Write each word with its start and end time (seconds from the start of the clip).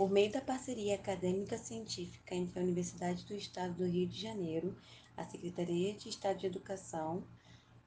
por 0.00 0.10
meio 0.10 0.32
da 0.32 0.40
parceria 0.40 0.94
acadêmica 0.94 1.58
científica 1.58 2.34
entre 2.34 2.58
a 2.58 2.62
Universidade 2.62 3.22
do 3.26 3.34
Estado 3.34 3.74
do 3.74 3.84
Rio 3.84 4.08
de 4.08 4.18
Janeiro, 4.18 4.74
a 5.14 5.26
Secretaria 5.26 5.92
de 5.92 6.08
Estado 6.08 6.38
de 6.38 6.46
Educação 6.46 7.22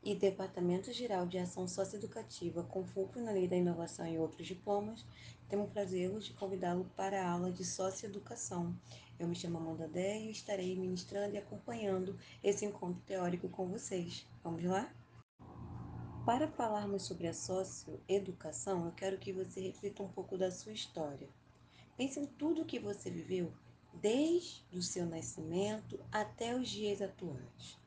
e 0.03 0.13
Departamento 0.13 0.93
Geral 0.93 1.25
de 1.25 1.39
Ação 1.39 1.67
Socioeducativa, 1.67 2.61
com 2.65 2.85
foco 2.85 3.19
na 3.19 3.31
Lei 3.31 3.47
da 3.47 3.55
Inovação 3.55 4.05
e 4.05 4.19
outros 4.19 4.45
diplomas, 4.45 5.03
temos 5.49 5.67
o 5.67 5.71
prazer 5.71 6.15
de 6.19 6.33
convidá-lo 6.33 6.85
para 6.95 7.19
a 7.19 7.31
aula 7.31 7.51
de 7.51 7.65
Socioeducação. 7.65 8.77
Eu 9.17 9.27
me 9.27 9.33
chamo 9.33 9.57
Amanda 9.57 9.87
Dé 9.87 10.19
e 10.19 10.29
estarei 10.29 10.75
ministrando 10.75 11.33
e 11.33 11.39
acompanhando 11.39 12.15
esse 12.43 12.63
encontro 12.63 13.01
teórico 13.07 13.49
com 13.49 13.67
vocês. 13.69 14.23
Vamos 14.43 14.63
lá? 14.63 14.93
Para 16.27 16.47
falarmos 16.47 17.01
sobre 17.07 17.25
a 17.25 17.33
socioeducação, 17.33 18.85
eu 18.85 18.91
quero 18.91 19.17
que 19.17 19.33
você 19.33 19.61
reflita 19.61 20.03
um 20.03 20.09
pouco 20.09 20.37
da 20.37 20.51
sua 20.51 20.73
história. 20.73 21.27
Pense 21.95 22.19
em 22.19 22.25
tudo 22.25 22.65
que 22.65 22.79
você 22.79 23.09
viveu 23.09 23.53
desde 23.93 24.63
o 24.73 24.81
seu 24.81 25.05
nascimento 25.05 25.99
até 26.11 26.55
os 26.55 26.67
dias 26.67 27.01
atuais. 27.01 27.77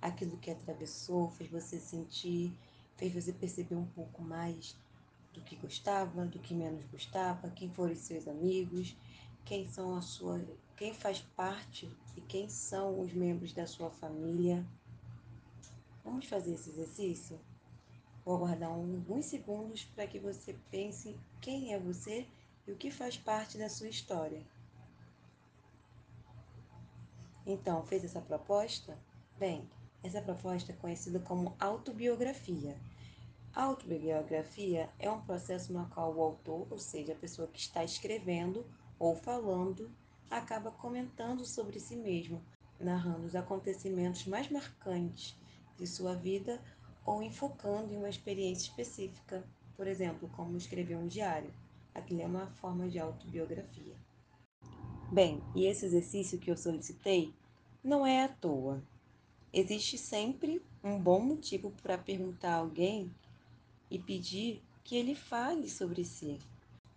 Aquilo 0.00 0.36
que 0.36 0.50
atravessou 0.50 1.30
fez 1.30 1.50
você 1.50 1.80
sentir, 1.80 2.56
fez 2.96 3.12
você 3.12 3.32
perceber 3.32 3.74
um 3.74 3.86
pouco 3.86 4.22
mais 4.22 4.76
do 5.34 5.40
que 5.40 5.56
gostava, 5.56 6.24
do 6.26 6.38
que 6.38 6.54
menos 6.54 6.84
gostava, 6.86 7.50
quem 7.50 7.68
foram 7.70 7.92
os 7.92 7.98
seus 7.98 8.28
amigos, 8.28 8.96
quem 9.44 9.68
são 9.68 9.96
a 9.96 10.00
sua, 10.00 10.40
quem 10.76 10.94
faz 10.94 11.20
parte 11.36 11.88
e 12.16 12.20
quem 12.20 12.48
são 12.48 13.00
os 13.00 13.12
membros 13.12 13.52
da 13.52 13.66
sua 13.66 13.90
família. 13.90 14.64
Vamos 16.04 16.26
fazer 16.26 16.54
esse 16.54 16.70
exercício? 16.70 17.38
Vou 18.24 18.36
aguardar 18.36 18.70
alguns 18.70 19.26
segundos 19.26 19.84
para 19.84 20.06
que 20.06 20.18
você 20.18 20.56
pense 20.70 21.16
quem 21.40 21.74
é 21.74 21.78
você 21.78 22.26
e 22.66 22.72
o 22.72 22.76
que 22.76 22.90
faz 22.90 23.16
parte 23.16 23.56
da 23.56 23.68
sua 23.68 23.88
história. 23.88 24.42
Então, 27.46 27.84
fez 27.84 28.04
essa 28.04 28.20
proposta? 28.20 28.98
Bem, 29.38 29.70
essa 30.02 30.20
proposta 30.20 30.72
é 30.72 30.74
conhecida 30.76 31.20
como 31.20 31.54
autobiografia. 31.60 32.76
A 33.54 33.62
autobiografia 33.62 34.90
é 34.98 35.10
um 35.10 35.20
processo 35.22 35.72
no 35.72 35.86
qual 35.88 36.14
o 36.14 36.22
autor, 36.22 36.66
ou 36.70 36.78
seja, 36.78 37.12
a 37.12 37.16
pessoa 37.16 37.48
que 37.48 37.58
está 37.58 37.84
escrevendo 37.84 38.66
ou 38.98 39.14
falando, 39.14 39.90
acaba 40.30 40.70
comentando 40.70 41.44
sobre 41.44 41.78
si 41.78 41.96
mesmo, 41.96 42.42
narrando 42.80 43.26
os 43.26 43.36
acontecimentos 43.36 44.26
mais 44.26 44.50
marcantes 44.50 45.36
de 45.76 45.86
sua 45.86 46.14
vida 46.14 46.60
ou 47.04 47.22
enfocando 47.22 47.94
em 47.94 47.96
uma 47.96 48.08
experiência 48.08 48.68
específica, 48.68 49.44
por 49.76 49.86
exemplo, 49.86 50.28
como 50.30 50.56
escrever 50.56 50.96
um 50.96 51.06
diário. 51.06 51.52
Aquilo 51.96 52.20
é 52.20 52.26
uma 52.26 52.46
forma 52.48 52.86
de 52.90 52.98
autobiografia. 52.98 53.96
Bem, 55.10 55.42
e 55.54 55.64
esse 55.64 55.86
exercício 55.86 56.38
que 56.38 56.50
eu 56.50 56.56
solicitei 56.56 57.32
não 57.82 58.06
é 58.06 58.22
à 58.22 58.28
toa. 58.28 58.82
Existe 59.50 59.96
sempre 59.96 60.62
um 60.84 60.98
bom 60.98 61.20
motivo 61.20 61.72
para 61.82 61.96
perguntar 61.96 62.50
a 62.50 62.58
alguém 62.58 63.10
e 63.90 63.98
pedir 63.98 64.62
que 64.84 64.94
ele 64.94 65.14
fale 65.14 65.70
sobre 65.70 66.04
si. 66.04 66.38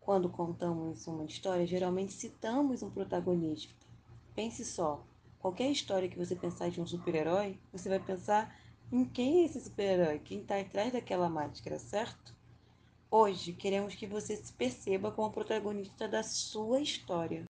Quando 0.01 0.27
contamos 0.27 1.07
uma 1.07 1.23
história, 1.23 1.65
geralmente 1.65 2.11
citamos 2.11 2.83
um 2.83 2.89
protagonista. 2.89 3.73
Pense 4.35 4.65
só, 4.65 5.01
qualquer 5.39 5.71
história 5.71 6.09
que 6.09 6.17
você 6.17 6.35
pensar 6.35 6.69
de 6.71 6.81
um 6.81 6.85
super-herói, 6.85 7.57
você 7.71 7.87
vai 7.87 8.01
pensar 8.01 8.53
em 8.91 9.05
quem 9.05 9.43
é 9.43 9.45
esse 9.45 9.61
super-herói, 9.61 10.19
quem 10.19 10.41
está 10.41 10.59
atrás 10.59 10.91
daquela 10.91 11.29
máscara, 11.29 11.79
certo? 11.79 12.37
Hoje 13.11 13.53
queremos 13.53 13.95
que 13.95 14.05
você 14.05 14.35
se 14.35 14.53
perceba 14.53 15.11
como 15.11 15.31
protagonista 15.31 16.07
da 16.07 16.21
sua 16.21 16.79
história. 16.79 17.43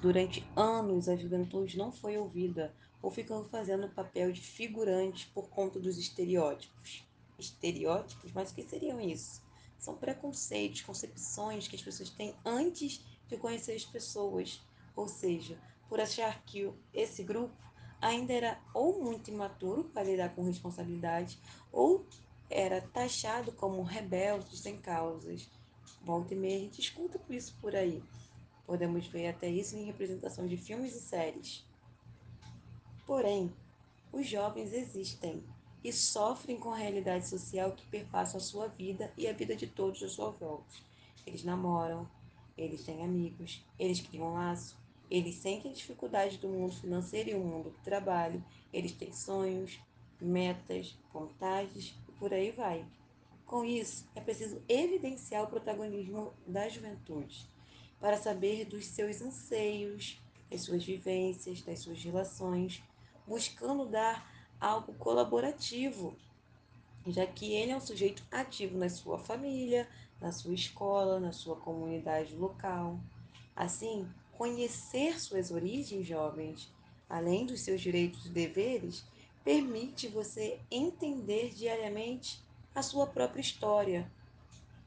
Durante 0.00 0.42
anos, 0.56 1.06
a 1.06 1.14
juventude 1.14 1.76
não 1.76 1.92
foi 1.92 2.16
ouvida 2.16 2.74
ou 3.02 3.10
ficou 3.10 3.44
fazendo 3.44 3.84
o 3.84 3.90
papel 3.90 4.32
de 4.32 4.40
figurante 4.40 5.30
por 5.34 5.50
conta 5.50 5.78
dos 5.78 5.98
estereótipos. 5.98 7.06
Estereótipos? 7.38 8.32
Mas 8.32 8.50
o 8.50 8.54
que 8.54 8.62
seriam 8.62 8.98
isso? 8.98 9.42
São 9.78 9.98
preconceitos, 9.98 10.80
concepções 10.80 11.68
que 11.68 11.76
as 11.76 11.82
pessoas 11.82 12.08
têm 12.08 12.34
antes 12.42 13.04
de 13.28 13.36
conhecer 13.36 13.72
as 13.72 13.84
pessoas. 13.84 14.62
Ou 14.96 15.06
seja, 15.06 15.60
por 15.90 16.00
achar 16.00 16.42
que 16.46 16.72
esse 16.94 17.22
grupo 17.22 17.54
ainda 18.00 18.32
era 18.32 18.58
ou 18.72 19.04
muito 19.04 19.30
imaturo 19.30 19.84
para 19.84 20.04
lidar 20.04 20.34
com 20.34 20.42
responsabilidade, 20.42 21.38
ou 21.70 22.06
era 22.52 22.82
taxado 22.82 23.50
como 23.52 23.82
rebelde 23.82 24.56
sem 24.56 24.76
causas. 24.76 25.50
Volta 26.02 26.34
e 26.34 26.36
meia 26.36 26.56
a 26.56 26.60
gente 26.60 26.80
escuta 26.80 27.18
isso 27.30 27.56
por 27.60 27.74
aí. 27.74 28.02
Podemos 28.66 29.06
ver 29.06 29.28
até 29.28 29.48
isso 29.48 29.74
em 29.74 29.84
representação 29.84 30.46
de 30.46 30.56
filmes 30.56 30.94
e 30.94 31.00
séries. 31.00 31.66
Porém, 33.06 33.52
os 34.12 34.26
jovens 34.26 34.72
existem 34.74 35.42
e 35.82 35.92
sofrem 35.92 36.58
com 36.58 36.70
a 36.70 36.76
realidade 36.76 37.26
social 37.26 37.72
que 37.72 37.86
perpassa 37.86 38.36
a 38.36 38.40
sua 38.40 38.68
vida 38.68 39.12
e 39.16 39.26
a 39.26 39.32
vida 39.32 39.56
de 39.56 39.66
todos 39.66 40.02
à 40.02 40.08
sua 40.08 40.30
volta. 40.30 40.74
Eles 41.26 41.42
namoram, 41.42 42.08
eles 42.56 42.84
têm 42.84 43.02
amigos, 43.02 43.64
eles 43.78 44.00
criam 44.00 44.34
laço, 44.34 44.76
eles 45.10 45.36
sentem 45.36 45.72
dificuldades 45.72 46.36
do 46.36 46.48
mundo 46.48 46.74
financeiro 46.74 47.30
e 47.30 47.34
o 47.34 47.40
mundo 47.40 47.70
do 47.70 47.78
trabalho, 47.82 48.44
eles 48.72 48.92
têm 48.92 49.12
sonhos, 49.12 49.80
metas, 50.20 50.96
vontades 51.12 51.94
por 52.22 52.32
aí 52.32 52.52
vai. 52.52 52.86
Com 53.44 53.64
isso, 53.64 54.08
é 54.14 54.20
preciso 54.20 54.62
evidenciar 54.68 55.42
o 55.42 55.48
protagonismo 55.48 56.32
da 56.46 56.68
juventude 56.68 57.50
para 57.98 58.16
saber 58.16 58.64
dos 58.64 58.86
seus 58.86 59.20
anseios, 59.20 60.22
das 60.48 60.60
suas 60.60 60.84
vivências, 60.84 61.62
das 61.62 61.80
suas 61.80 62.00
relações, 62.00 62.80
buscando 63.26 63.86
dar 63.86 64.32
algo 64.60 64.94
colaborativo, 64.94 66.16
já 67.08 67.26
que 67.26 67.52
ele 67.52 67.72
é 67.72 67.76
um 67.76 67.80
sujeito 67.80 68.22
ativo 68.30 68.78
na 68.78 68.88
sua 68.88 69.18
família, 69.18 69.88
na 70.20 70.30
sua 70.30 70.54
escola, 70.54 71.18
na 71.18 71.32
sua 71.32 71.56
comunidade 71.56 72.36
local. 72.36 73.00
Assim, 73.56 74.08
conhecer 74.38 75.20
suas 75.20 75.50
origens 75.50 76.06
jovens, 76.06 76.72
além 77.08 77.46
dos 77.46 77.62
seus 77.62 77.80
direitos 77.80 78.26
e 78.26 78.28
deveres, 78.28 79.04
permite 79.44 80.08
você 80.08 80.60
entender 80.70 81.50
diariamente 81.50 82.42
a 82.74 82.82
sua 82.82 83.06
própria 83.06 83.40
história, 83.40 84.10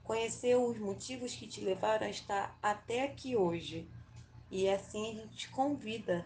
conhecer 0.03 0.55
os 0.55 0.77
motivos 0.77 1.35
que 1.35 1.47
te 1.47 1.61
levaram 1.61 2.07
a 2.07 2.09
estar 2.09 2.57
até 2.61 3.03
aqui 3.03 3.35
hoje. 3.35 3.87
E 4.49 4.69
assim 4.69 5.11
a 5.11 5.13
gente 5.15 5.35
te 5.35 5.49
convida 5.49 6.25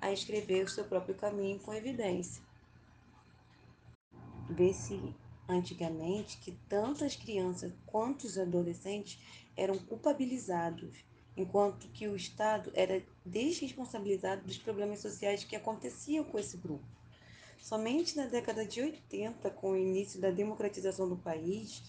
a 0.00 0.12
escrever 0.12 0.64
o 0.64 0.68
seu 0.68 0.84
próprio 0.84 1.14
caminho 1.14 1.58
com 1.60 1.72
evidência. 1.72 2.42
Vê-se 4.50 5.14
antigamente 5.48 6.38
que 6.38 6.52
tanto 6.68 7.04
as 7.04 7.16
crianças 7.16 7.72
quanto 7.86 8.24
os 8.24 8.36
adolescentes 8.36 9.18
eram 9.56 9.78
culpabilizados, 9.78 11.04
enquanto 11.36 11.88
que 11.88 12.08
o 12.08 12.16
Estado 12.16 12.70
era 12.74 13.02
desresponsabilizado 13.24 14.42
dos 14.42 14.58
problemas 14.58 15.00
sociais 15.00 15.44
que 15.44 15.56
aconteciam 15.56 16.24
com 16.24 16.38
esse 16.38 16.56
grupo. 16.56 16.84
Somente 17.62 18.16
na 18.16 18.26
década 18.26 18.66
de 18.66 18.82
80, 18.82 19.48
com 19.50 19.70
o 19.70 19.76
início 19.76 20.20
da 20.20 20.30
democratização 20.30 21.08
do 21.08 21.16
país, 21.16 21.82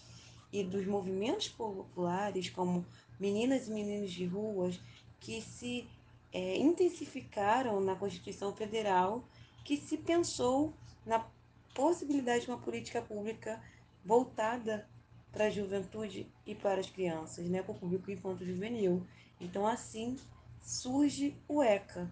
e 0.54 0.64
dos 0.64 0.86
movimentos 0.86 1.50
populares, 1.50 2.48
como 2.48 2.86
Meninas 3.20 3.68
e 3.68 3.72
Meninos 3.72 4.12
de 4.12 4.26
Ruas, 4.28 4.80
que 5.20 5.42
se 5.42 5.90
é, 6.32 6.58
intensificaram 6.58 7.82
na 7.82 7.96
Constituição 7.96 8.54
Federal, 8.54 9.28
que 9.66 9.76
se 9.76 9.98
pensou 9.98 10.72
na 11.04 11.26
possibilidade 11.74 12.46
de 12.46 12.52
uma 12.52 12.60
política 12.60 13.02
pública 13.02 13.60
voltada 14.06 14.88
para 15.32 15.46
a 15.46 15.50
juventude 15.50 16.32
e 16.46 16.54
para 16.54 16.80
as 16.80 16.90
crianças, 16.90 17.50
né, 17.50 17.64
para 17.64 17.72
o 17.72 17.80
público 17.80 18.12
infanto-juvenil. 18.12 19.04
Então, 19.42 19.66
assim 19.66 20.18
surge 20.62 21.36
o 21.48 21.64
ECA, 21.64 22.10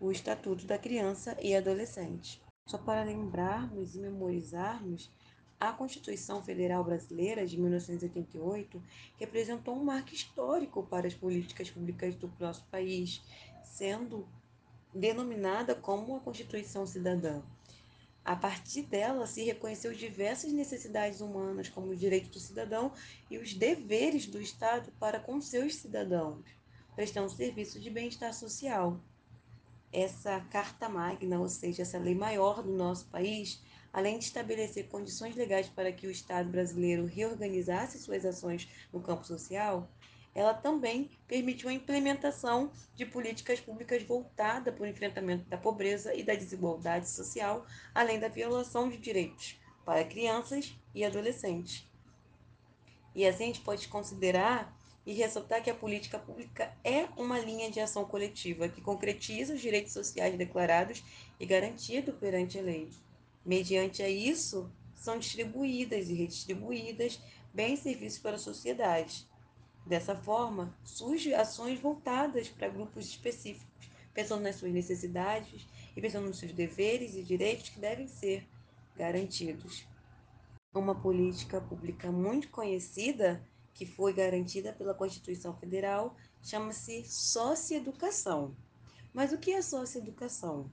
o 0.00 0.10
Estatuto 0.10 0.66
da 0.66 0.78
Criança 0.78 1.36
e 1.40 1.54
Adolescente. 1.54 2.42
Só 2.68 2.78
para 2.78 3.04
lembrarmos 3.04 3.94
e 3.94 4.00
memorizarmos 4.00 5.10
a 5.58 5.72
Constituição 5.72 6.42
Federal 6.42 6.84
Brasileira 6.84 7.46
de 7.46 7.58
1988 7.58 8.82
representou 9.16 9.74
um 9.74 9.84
marco 9.84 10.12
histórico 10.12 10.82
para 10.82 11.06
as 11.06 11.14
políticas 11.14 11.70
públicas 11.70 12.14
do 12.14 12.30
nosso 12.38 12.64
país, 12.66 13.22
sendo 13.64 14.28
denominada 14.94 15.74
como 15.74 16.14
a 16.14 16.20
Constituição 16.20 16.86
Cidadã. 16.86 17.40
A 18.22 18.36
partir 18.36 18.82
dela 18.82 19.26
se 19.26 19.44
reconheceu 19.44 19.94
diversas 19.94 20.52
necessidades 20.52 21.20
humanas, 21.20 21.68
como 21.68 21.92
o 21.92 21.96
direito 21.96 22.28
do 22.28 22.40
cidadão 22.40 22.92
e 23.30 23.38
os 23.38 23.54
deveres 23.54 24.26
do 24.26 24.42
Estado 24.42 24.92
para 24.98 25.20
com 25.20 25.40
seus 25.40 25.76
cidadãos, 25.76 26.44
prestando 26.94 27.30
serviço 27.30 27.80
de 27.80 27.88
bem-estar 27.88 28.34
social. 28.34 29.00
Essa 29.92 30.40
Carta 30.50 30.88
Magna, 30.88 31.38
ou 31.40 31.48
seja, 31.48 31.82
essa 31.82 31.98
lei 31.98 32.14
maior 32.14 32.62
do 32.62 32.72
nosso 32.72 33.06
país, 33.06 33.62
além 33.92 34.18
de 34.18 34.24
estabelecer 34.24 34.88
condições 34.88 35.34
legais 35.34 35.68
para 35.68 35.92
que 35.92 36.06
o 36.06 36.10
Estado 36.10 36.50
brasileiro 36.50 37.06
reorganizasse 37.06 37.98
suas 37.98 38.24
ações 38.24 38.68
no 38.92 39.00
campo 39.00 39.24
social, 39.24 39.88
ela 40.34 40.52
também 40.52 41.10
permitiu 41.26 41.70
a 41.70 41.72
implementação 41.72 42.70
de 42.94 43.06
políticas 43.06 43.58
públicas 43.58 44.02
voltadas 44.02 44.74
para 44.74 44.84
o 44.84 44.86
enfrentamento 44.86 45.48
da 45.48 45.56
pobreza 45.56 46.14
e 46.14 46.22
da 46.22 46.34
desigualdade 46.34 47.08
social, 47.08 47.64
além 47.94 48.20
da 48.20 48.28
violação 48.28 48.86
de 48.86 48.98
direitos 48.98 49.58
para 49.82 50.04
crianças 50.04 50.78
e 50.94 51.02
adolescentes. 51.06 51.90
E 53.14 53.26
assim 53.26 53.44
a 53.44 53.46
gente 53.46 53.62
pode 53.62 53.88
considerar 53.88 54.75
e 55.06 55.12
ressaltar 55.12 55.62
que 55.62 55.70
a 55.70 55.74
política 55.74 56.18
pública 56.18 56.76
é 56.82 57.04
uma 57.16 57.38
linha 57.38 57.70
de 57.70 57.78
ação 57.78 58.04
coletiva 58.04 58.68
que 58.68 58.80
concretiza 58.80 59.54
os 59.54 59.60
direitos 59.60 59.92
sociais 59.92 60.36
declarados 60.36 61.04
e 61.38 61.46
garantidos 61.46 62.16
perante 62.16 62.58
a 62.58 62.62
lei. 62.62 62.90
Mediante 63.44 64.02
a 64.02 64.08
isso, 64.08 64.68
são 64.96 65.16
distribuídas 65.16 66.10
e 66.10 66.14
redistribuídas 66.14 67.20
bens 67.54 67.78
e 67.80 67.82
serviços 67.84 68.18
para 68.18 68.34
a 68.34 68.40
sociedade. 68.40 69.24
Dessa 69.86 70.16
forma, 70.16 70.76
surgem 70.82 71.32
ações 71.32 71.78
voltadas 71.78 72.48
para 72.48 72.68
grupos 72.68 73.06
específicos, 73.06 73.88
pensando 74.12 74.42
nas 74.42 74.56
suas 74.56 74.72
necessidades 74.72 75.64
e 75.96 76.00
pensando 76.00 76.26
nos 76.26 76.40
seus 76.40 76.52
deveres 76.52 77.14
e 77.14 77.22
direitos 77.22 77.68
que 77.68 77.78
devem 77.78 78.08
ser 78.08 78.44
garantidos. 78.96 79.86
Uma 80.74 80.94
política 80.94 81.60
pública 81.60 82.10
muito 82.10 82.48
conhecida 82.48 83.46
que 83.76 83.84
foi 83.84 84.14
garantida 84.14 84.72
pela 84.72 84.94
Constituição 84.94 85.54
Federal, 85.54 86.16
chama-se 86.42 87.04
socioeducação. 87.04 88.56
Mas 89.12 89.32
o 89.32 89.38
que 89.38 89.52
é 89.52 89.60
socioeducação? 89.60 90.70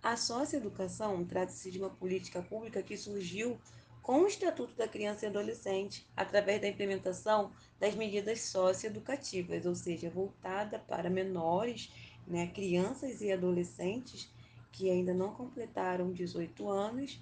A 0.00 0.16
socioeducação 0.16 1.24
trata-se 1.24 1.72
de 1.72 1.80
uma 1.80 1.90
política 1.90 2.40
pública 2.40 2.84
que 2.84 2.96
surgiu 2.96 3.58
com 4.00 4.20
o 4.20 4.26
Estatuto 4.28 4.76
da 4.76 4.86
Criança 4.86 5.26
e 5.26 5.28
Adolescente, 5.28 6.06
através 6.16 6.60
da 6.60 6.68
implementação 6.68 7.50
das 7.80 7.96
medidas 7.96 8.42
socioeducativas, 8.42 9.66
ou 9.66 9.74
seja, 9.74 10.08
voltada 10.08 10.78
para 10.78 11.10
menores, 11.10 11.90
né, 12.28 12.46
crianças 12.46 13.20
e 13.22 13.32
adolescentes 13.32 14.32
que 14.70 14.88
ainda 14.88 15.12
não 15.12 15.34
completaram 15.34 16.12
18 16.12 16.70
anos. 16.70 17.20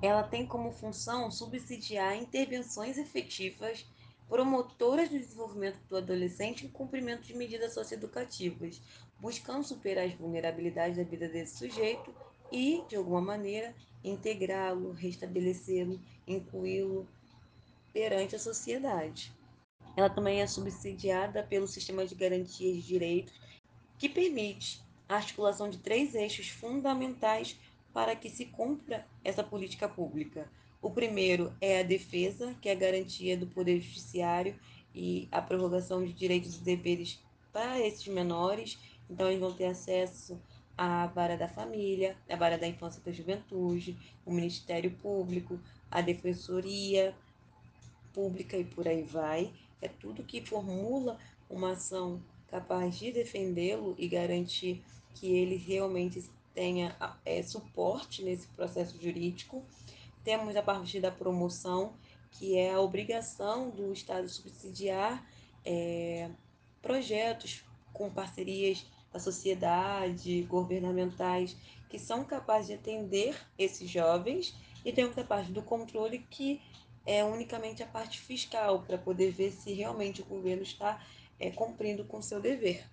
Ela 0.00 0.22
tem 0.22 0.46
como 0.46 0.70
função 0.70 1.32
subsidiar 1.32 2.16
intervenções 2.16 2.96
efetivas 2.96 3.84
promotoras 4.30 5.08
do 5.08 5.18
desenvolvimento 5.18 5.80
do 5.88 5.96
adolescente 5.96 6.64
em 6.64 6.68
cumprimento 6.68 7.22
de 7.22 7.36
medidas 7.36 7.74
socioeducativas, 7.74 8.80
buscando 9.18 9.64
superar 9.64 10.06
as 10.06 10.14
vulnerabilidades 10.14 10.96
da 10.96 11.02
vida 11.02 11.28
desse 11.28 11.58
sujeito 11.58 12.14
e, 12.52 12.84
de 12.88 12.94
alguma 12.94 13.20
maneira, 13.20 13.74
integrá-lo, 14.04 14.92
restabelecê-lo, 14.92 16.00
incluí-lo 16.28 17.08
perante 17.92 18.36
a 18.36 18.38
sociedade. 18.38 19.34
Ela 19.96 20.08
também 20.08 20.40
é 20.40 20.46
subsidiada 20.46 21.42
pelo 21.42 21.66
sistema 21.66 22.06
de 22.06 22.14
garantias 22.14 22.76
de 22.76 22.82
direitos, 22.82 23.34
que 23.98 24.08
permite 24.08 24.80
a 25.08 25.16
articulação 25.16 25.68
de 25.68 25.78
três 25.78 26.14
eixos 26.14 26.48
fundamentais 26.48 27.58
para 27.92 28.14
que 28.14 28.30
se 28.30 28.44
cumpra 28.44 29.04
essa 29.24 29.42
política 29.42 29.88
pública: 29.88 30.48
o 30.82 30.90
primeiro 30.90 31.52
é 31.60 31.80
a 31.80 31.82
defesa, 31.82 32.54
que 32.60 32.68
é 32.68 32.72
a 32.72 32.76
garantia 32.76 33.36
do 33.36 33.46
poder 33.46 33.80
judiciário 33.80 34.54
e 34.94 35.28
a 35.30 35.42
prorrogação 35.42 36.04
de 36.04 36.12
direitos 36.12 36.56
e 36.56 36.60
deveres 36.60 37.22
para 37.52 37.78
esses 37.80 38.06
menores. 38.06 38.78
Então, 39.08 39.28
eles 39.28 39.40
vão 39.40 39.52
ter 39.52 39.66
acesso 39.66 40.40
à 40.76 41.06
vara 41.08 41.36
da 41.36 41.48
família, 41.48 42.16
à 42.28 42.36
vara 42.36 42.56
da 42.56 42.66
infância 42.66 43.00
e 43.00 43.04
da 43.04 43.12
juventude, 43.12 43.96
o 44.24 44.32
Ministério 44.32 44.90
Público, 44.92 45.60
a 45.90 46.00
Defensoria 46.00 47.14
Pública 48.14 48.56
e 48.56 48.64
por 48.64 48.88
aí 48.88 49.02
vai. 49.02 49.52
É 49.82 49.88
tudo 49.88 50.24
que 50.24 50.40
formula 50.40 51.18
uma 51.48 51.72
ação 51.72 52.22
capaz 52.48 52.98
de 52.98 53.12
defendê-lo 53.12 53.94
e 53.98 54.08
garantir 54.08 54.82
que 55.14 55.30
ele 55.36 55.56
realmente 55.56 56.24
tenha 56.54 56.96
é, 57.24 57.42
suporte 57.42 58.22
nesse 58.22 58.46
processo 58.48 59.00
jurídico. 59.00 59.64
Temos 60.30 60.54
a 60.54 60.62
partir 60.62 61.00
da 61.00 61.10
promoção, 61.10 61.94
que 62.30 62.56
é 62.56 62.74
a 62.74 62.80
obrigação 62.80 63.68
do 63.68 63.92
Estado 63.92 64.28
subsidiar 64.28 65.28
é, 65.64 66.30
projetos 66.80 67.64
com 67.92 68.08
parcerias 68.08 68.86
da 69.12 69.18
sociedade, 69.18 70.42
governamentais, 70.42 71.56
que 71.88 71.98
são 71.98 72.24
capazes 72.24 72.68
de 72.68 72.74
atender 72.74 73.36
esses 73.58 73.90
jovens, 73.90 74.54
e 74.84 74.92
temos 74.92 75.18
a 75.18 75.24
parte 75.24 75.50
do 75.50 75.62
controle, 75.62 76.20
que 76.30 76.62
é 77.04 77.24
unicamente 77.24 77.82
a 77.82 77.86
parte 77.86 78.20
fiscal, 78.20 78.82
para 78.82 78.96
poder 78.96 79.32
ver 79.32 79.50
se 79.50 79.72
realmente 79.72 80.22
o 80.22 80.26
governo 80.26 80.62
está 80.62 81.04
é, 81.40 81.50
cumprindo 81.50 82.04
com 82.04 82.22
seu 82.22 82.40
dever. 82.40 82.86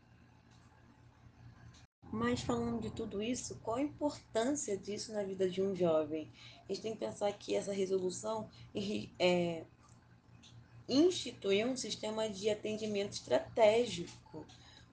Mas 2.12 2.42
falando 2.42 2.82
de 2.82 2.90
tudo 2.90 3.22
isso, 3.22 3.60
qual 3.62 3.78
a 3.78 3.82
importância 3.82 4.78
disso 4.78 5.14
na 5.14 5.24
vida 5.24 5.50
de 5.50 5.62
um 5.62 5.76
jovem? 5.76 6.32
A 6.64 6.74
gente 6.74 6.82
tem 6.82 6.94
que 6.94 7.00
pensar 7.00 7.32
que 7.34 7.54
essa 7.54 7.74
resolução 7.74 8.50
é, 9.20 9.66
instituiu 10.88 11.68
um 11.68 11.76
sistema 11.76 12.30
de 12.30 12.50
atendimento 12.50 13.14
estratégico, 13.14 14.46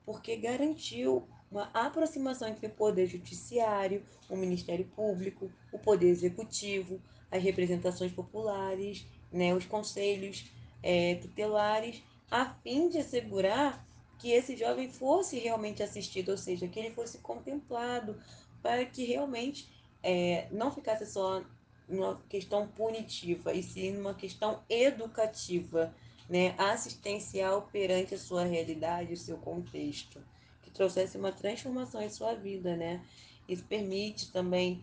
porque 0.05 0.37
garantiu 0.37 1.27
uma 1.51 1.71
aproximação 1.73 2.49
entre 2.49 2.67
o 2.67 2.71
Poder 2.71 3.07
Judiciário, 3.07 4.05
o 4.29 4.37
Ministério 4.37 4.85
Público, 4.85 5.51
o 5.73 5.79
Poder 5.79 6.09
Executivo, 6.09 7.01
as 7.31 7.43
representações 7.43 8.13
populares, 8.13 9.07
né, 9.33 9.55
os 9.55 9.65
conselhos 9.65 10.51
é, 10.83 11.15
tutelares, 11.17 12.03
a 12.31 12.47
fim 12.47 12.89
de 12.89 12.99
assegurar 12.99 13.87
que 14.25 14.33
esse 14.33 14.57
jovem 14.57 14.89
fosse 14.89 15.39
realmente 15.39 15.83
assistido, 15.83 16.31
ou 16.31 16.39
seja, 16.39 16.67
que 16.67 16.81
ele 16.81 16.95
fosse 16.95 17.19
contemplado, 17.19 18.19
para 18.63 18.83
que 18.87 19.05
realmente 19.05 19.69
é, 20.03 20.49
não 20.51 20.73
ficasse 20.73 21.05
só 21.05 21.45
numa 21.87 22.19
questão 22.27 22.67
punitiva, 22.67 23.53
e 23.53 23.63
sim 23.63 23.93
numa 23.93 24.15
questão 24.15 24.65
educativa, 24.67 25.95
né, 26.27 26.55
assistencial 26.57 27.69
perante 27.71 28.15
a 28.15 28.19
sua 28.19 28.45
realidade, 28.45 29.13
o 29.13 29.17
seu 29.19 29.37
contexto, 29.37 30.25
que 30.63 30.71
trouxesse 30.71 31.19
uma 31.19 31.31
transformação 31.31 32.01
em 32.01 32.09
sua 32.09 32.35
vida, 32.35 32.75
né? 32.75 33.05
Isso 33.47 33.67
permite 33.67 34.33
também 34.33 34.83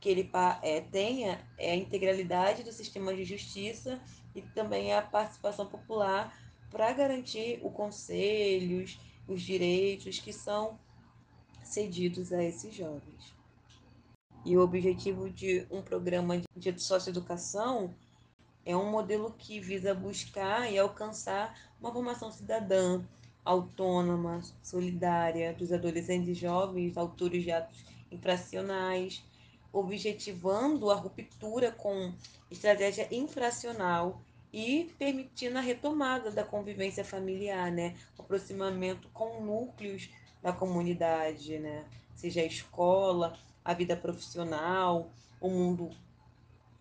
que 0.00 0.08
ele 0.08 0.30
é, 0.62 0.80
tenha 0.80 1.46
é, 1.58 1.72
a 1.72 1.76
integralidade 1.76 2.62
do 2.62 2.72
sistema 2.72 3.14
de 3.14 3.22
justiça 3.22 4.00
e 4.34 4.40
também 4.40 4.94
a 4.94 5.02
participação 5.02 5.66
popular 5.66 6.34
para 6.72 6.90
garantir 6.94 7.60
os 7.62 7.72
conselhos, 7.72 8.98
os 9.28 9.42
direitos 9.42 10.18
que 10.18 10.32
são 10.32 10.78
cedidos 11.62 12.32
a 12.32 12.42
esses 12.42 12.74
jovens. 12.74 13.34
E 14.44 14.56
o 14.56 14.62
objetivo 14.62 15.30
de 15.30 15.66
um 15.70 15.82
programa 15.82 16.40
de 16.56 16.82
socioeducação 16.82 17.94
é 18.64 18.74
um 18.76 18.90
modelo 18.90 19.32
que 19.38 19.60
visa 19.60 19.94
buscar 19.94 20.72
e 20.72 20.78
alcançar 20.78 21.56
uma 21.78 21.92
formação 21.92 22.32
cidadã, 22.32 23.04
autônoma, 23.44 24.40
solidária 24.62 25.52
dos 25.52 25.72
adolescentes 25.72 26.30
e 26.30 26.34
jovens 26.34 26.96
autores 26.96 27.44
de 27.44 27.52
atos 27.52 27.84
infracionais, 28.10 29.22
objetivando 29.72 30.90
a 30.90 30.94
ruptura 30.94 31.70
com 31.70 32.12
estratégia 32.50 33.08
infracional 33.14 34.22
e 34.52 34.92
permitindo 34.98 35.56
a 35.56 35.62
retomada 35.62 36.30
da 36.30 36.44
convivência 36.44 37.04
familiar, 37.04 37.70
né? 37.72 37.96
O 38.18 38.22
aproximamento 38.22 39.08
com 39.08 39.40
núcleos 39.40 40.10
da 40.42 40.52
comunidade, 40.52 41.58
né? 41.58 41.86
Seja 42.14 42.42
a 42.42 42.44
escola, 42.44 43.38
a 43.64 43.72
vida 43.72 43.96
profissional, 43.96 45.10
o 45.40 45.48
mundo 45.48 45.90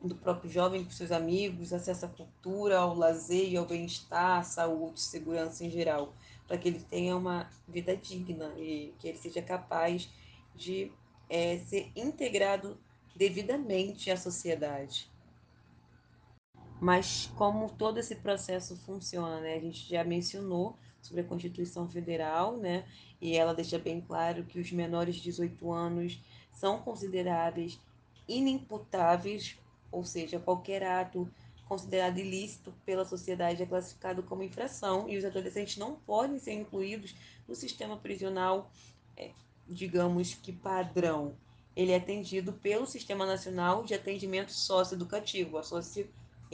do 0.03 0.15
próprio 0.15 0.51
jovem 0.51 0.83
com 0.83 0.89
seus 0.89 1.11
amigos, 1.11 1.71
acesso 1.71 2.05
à 2.05 2.09
cultura, 2.09 2.79
ao 2.79 2.95
lazer 2.95 3.57
ao 3.57 3.65
bem-estar, 3.65 4.39
à 4.39 4.43
saúde, 4.43 4.99
segurança 4.99 5.63
em 5.63 5.69
geral, 5.69 6.13
para 6.47 6.57
que 6.57 6.67
ele 6.67 6.79
tenha 6.89 7.15
uma 7.15 7.49
vida 7.67 7.95
digna 7.95 8.51
e 8.57 8.93
que 8.99 9.07
ele 9.07 9.17
seja 9.17 9.41
capaz 9.41 10.09
de 10.55 10.91
é, 11.29 11.59
ser 11.59 11.91
integrado 11.95 12.77
devidamente 13.15 14.09
à 14.09 14.17
sociedade. 14.17 15.09
Mas 16.81 17.29
como 17.35 17.69
todo 17.69 17.99
esse 17.99 18.15
processo 18.15 18.75
funciona, 18.75 19.39
né? 19.39 19.53
A 19.53 19.59
gente 19.59 19.87
já 19.87 20.03
mencionou 20.03 20.75
sobre 20.99 21.21
a 21.21 21.23
Constituição 21.23 21.87
Federal, 21.87 22.57
né? 22.57 22.87
E 23.21 23.37
ela 23.37 23.53
deixa 23.53 23.77
bem 23.77 24.01
claro 24.01 24.43
que 24.43 24.59
os 24.59 24.71
menores 24.71 25.17
de 25.17 25.21
18 25.21 25.71
anos 25.71 26.19
são 26.51 26.81
considerados 26.81 27.79
inimputáveis, 28.27 29.59
ou 29.91 30.03
seja, 30.03 30.39
qualquer 30.39 30.83
ato 30.83 31.29
considerado 31.67 32.17
ilícito 32.17 32.73
pela 32.83 33.05
sociedade 33.05 33.61
é 33.61 33.65
classificado 33.67 34.23
como 34.23 34.41
infração 34.41 35.07
e 35.07 35.19
os 35.19 35.23
adolescentes 35.23 35.77
não 35.77 35.95
podem 35.95 36.39
ser 36.39 36.53
incluídos 36.53 37.15
no 37.47 37.53
sistema 37.53 37.95
prisional, 37.95 38.71
é, 39.15 39.29
digamos 39.67 40.33
que 40.33 40.51
padrão. 40.51 41.35
Ele 41.75 41.91
é 41.91 41.97
atendido 41.97 42.53
pelo 42.53 42.87
Sistema 42.87 43.23
Nacional 43.23 43.83
de 43.83 43.93
Atendimento 43.93 44.51
Socioeducativo, 44.51 45.59
a 45.59 45.63
Socio 45.63 46.09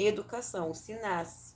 educação, 0.05 0.69
o 0.69 0.75
SINAS. 0.75 1.55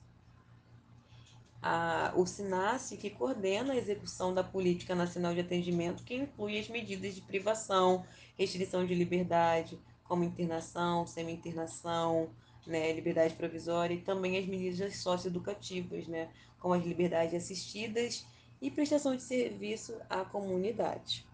a, 1.62 2.12
o 2.16 2.26
SINASE, 2.26 2.98
que 2.98 3.10
coordena 3.10 3.74
a 3.74 3.78
execução 3.78 4.34
da 4.34 4.44
Política 4.44 4.96
Nacional 4.96 5.34
de 5.34 5.42
Atendimento, 5.42 6.04
que 6.04 6.16
inclui 6.16 6.60
as 6.60 6.68
medidas 6.68 7.14
de 7.14 7.22
privação, 7.22 8.04
restrição 8.38 8.86
de 8.86 8.96
liberdade, 8.96 9.80
como 10.04 10.24
internação, 10.24 11.06
semi-internação, 11.06 12.32
né, 12.66 12.92
liberdade 12.92 13.36
provisória, 13.36 13.94
e 13.94 14.02
também 14.02 14.38
as 14.38 14.46
medidas 14.46 14.98
socioeducativas, 14.98 16.08
né, 16.08 16.30
como 16.60 16.74
as 16.74 16.84
liberdades 16.84 17.36
assistidas 17.36 18.26
e 18.62 18.70
prestação 18.70 19.16
de 19.16 19.22
serviço 19.22 20.00
à 20.10 20.26
comunidade. 20.26 21.28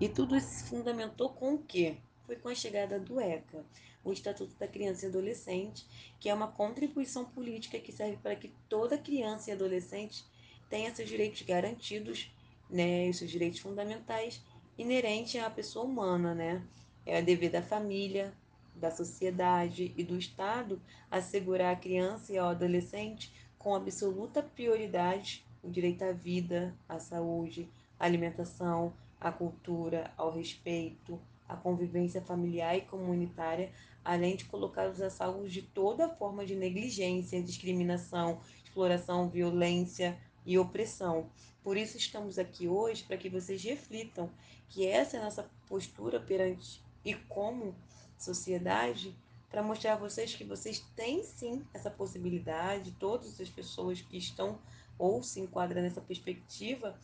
E 0.00 0.08
tudo 0.08 0.36
isso 0.36 0.48
se 0.48 0.64
fundamentou 0.64 1.30
com 1.30 1.54
o 1.54 1.58
quê? 1.58 1.98
Foi 2.26 2.36
com 2.36 2.48
a 2.48 2.54
chegada 2.54 2.98
do 2.98 3.20
ECA, 3.20 3.64
o 4.06 4.12
Estatuto 4.12 4.54
da 4.54 4.68
Criança 4.68 5.04
e 5.04 5.08
Adolescente, 5.08 5.84
que 6.20 6.28
é 6.28 6.34
uma 6.34 6.46
contribuição 6.46 7.24
política 7.24 7.80
que 7.80 7.90
serve 7.90 8.16
para 8.18 8.36
que 8.36 8.52
toda 8.68 8.96
criança 8.96 9.50
e 9.50 9.52
adolescente 9.52 10.24
tenha 10.70 10.94
seus 10.94 11.08
direitos 11.08 11.42
garantidos, 11.42 12.32
né, 12.70 13.08
os 13.08 13.18
seus 13.18 13.30
direitos 13.30 13.58
fundamentais 13.58 14.40
inerentes 14.78 15.42
à 15.42 15.50
pessoa 15.50 15.84
humana, 15.84 16.34
né? 16.34 16.62
É 17.04 17.18
a 17.18 17.20
dever 17.20 17.50
da 17.50 17.62
família, 17.62 18.32
da 18.76 18.90
sociedade 18.90 19.92
e 19.96 20.04
do 20.04 20.16
Estado 20.16 20.80
assegurar 21.10 21.72
à 21.72 21.76
criança 21.76 22.32
e 22.32 22.38
ao 22.38 22.50
adolescente 22.50 23.32
com 23.58 23.74
absoluta 23.74 24.42
prioridade 24.42 25.44
o 25.62 25.70
direito 25.70 26.02
à 26.04 26.12
vida, 26.12 26.76
à 26.88 27.00
saúde, 27.00 27.68
à 27.98 28.04
alimentação, 28.04 28.92
à 29.20 29.32
cultura, 29.32 30.12
ao 30.16 30.30
respeito, 30.30 31.20
à 31.48 31.56
convivência 31.56 32.20
familiar 32.20 32.76
e 32.76 32.82
comunitária, 32.82 33.72
além 34.04 34.36
de 34.36 34.44
colocá-los 34.44 35.00
a 35.00 35.10
salvo 35.10 35.48
de 35.48 35.62
toda 35.62 36.08
forma 36.08 36.44
de 36.44 36.54
negligência, 36.54 37.42
discriminação, 37.42 38.40
exploração, 38.64 39.28
violência 39.28 40.18
e 40.44 40.58
opressão. 40.58 41.30
Por 41.62 41.76
isso 41.76 41.96
estamos 41.96 42.38
aqui 42.38 42.68
hoje 42.68 43.04
para 43.04 43.16
que 43.16 43.28
vocês 43.28 43.62
reflitam 43.62 44.30
que 44.68 44.86
essa 44.86 45.16
é 45.16 45.20
a 45.20 45.24
nossa 45.24 45.50
postura 45.66 46.20
perante 46.20 46.82
e 47.04 47.14
como 47.14 47.74
sociedade 48.18 49.16
para 49.48 49.62
mostrar 49.62 49.94
a 49.94 49.96
vocês 49.96 50.34
que 50.34 50.44
vocês 50.44 50.80
têm 50.94 51.22
sim 51.22 51.64
essa 51.72 51.90
possibilidade, 51.90 52.92
todas 52.98 53.40
as 53.40 53.48
pessoas 53.48 54.00
que 54.00 54.16
estão 54.16 54.58
ou 54.98 55.22
se 55.22 55.40
enquadram 55.40 55.82
nessa 55.82 56.00
perspectiva 56.00 56.98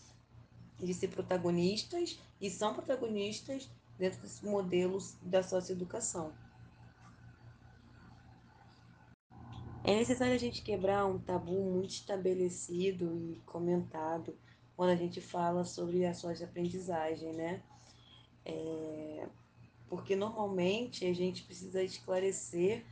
de 0.79 0.93
ser 0.93 1.09
protagonistas 1.09 2.19
e 2.41 2.51
são 2.51 2.75
protagonistas 2.75 3.71
dentro 4.03 4.21
dos 4.21 4.41
modelos 4.41 5.17
da 5.23 5.45
socioeducação. 5.45 6.33
É 9.85 9.95
necessário 9.95 10.35
a 10.35 10.39
gente 10.39 10.61
quebrar 10.61 11.07
um 11.07 11.21
tabu 11.21 11.63
muito 11.71 11.91
estabelecido 11.91 13.17
e 13.31 13.41
comentado 13.47 14.37
quando 14.77 14.91
a 14.91 14.97
gente 14.97 15.21
fala 15.21 15.65
sobre 15.65 16.05
a 16.05 16.13
socioaprendizagem, 16.15 17.33
né? 17.33 17.63
É, 18.45 19.29
porque 19.89 20.17
normalmente 20.17 21.07
a 21.07 21.15
gente 21.15 21.45
precisa 21.45 21.81
esclarecer 21.81 22.85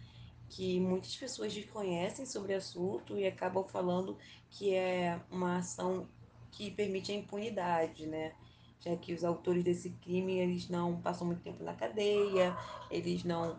que 0.49 0.79
muitas 0.79 1.17
pessoas 1.17 1.53
desconhecem 1.53 2.25
sobre 2.25 2.55
o 2.55 2.57
assunto 2.57 3.19
e 3.19 3.27
acabam 3.27 3.65
falando 3.65 4.17
que 4.49 4.73
é 4.75 5.21
uma 5.29 5.57
ação 5.57 6.09
que 6.53 6.71
permite 6.71 7.11
a 7.11 7.17
impunidade, 7.17 8.07
né? 8.07 8.33
Já 8.81 8.97
que 8.97 9.13
os 9.13 9.25
autores 9.25 9.63
desse 9.63 9.91
crime 9.91 10.39
eles 10.39 10.69
não 10.69 11.01
passam 11.01 11.27
muito 11.27 11.43
tempo 11.43 11.63
na 11.63 11.75
cadeia, 11.75 12.57
eles 12.91 13.25
não 13.25 13.59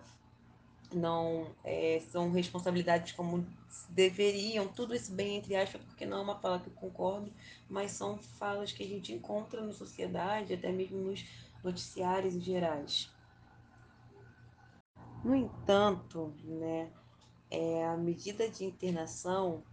não 0.93 1.47
é, 1.63 2.01
são 2.11 2.31
responsabilidades 2.31 3.13
como 3.13 3.47
deveriam, 3.89 4.67
tudo 4.67 4.93
isso 4.93 5.13
bem 5.13 5.37
entre 5.37 5.55
aspas, 5.55 5.81
porque 5.83 6.05
não 6.05 6.17
é 6.17 6.21
uma 6.21 6.39
fala 6.39 6.59
que 6.59 6.67
eu 6.67 6.73
concordo, 6.73 7.31
mas 7.69 7.91
são 7.91 8.17
falas 8.17 8.71
que 8.71 8.83
a 8.83 8.87
gente 8.87 9.13
encontra 9.13 9.61
na 9.61 9.71
sociedade, 9.71 10.53
até 10.53 10.71
mesmo 10.71 10.97
nos 10.99 11.25
noticiários 11.63 12.33
gerais. 12.43 13.09
No 15.23 15.35
entanto, 15.35 16.33
né, 16.43 16.91
é, 17.49 17.85
a 17.85 17.95
medida 17.95 18.49
de 18.49 18.65
internação 18.65 19.63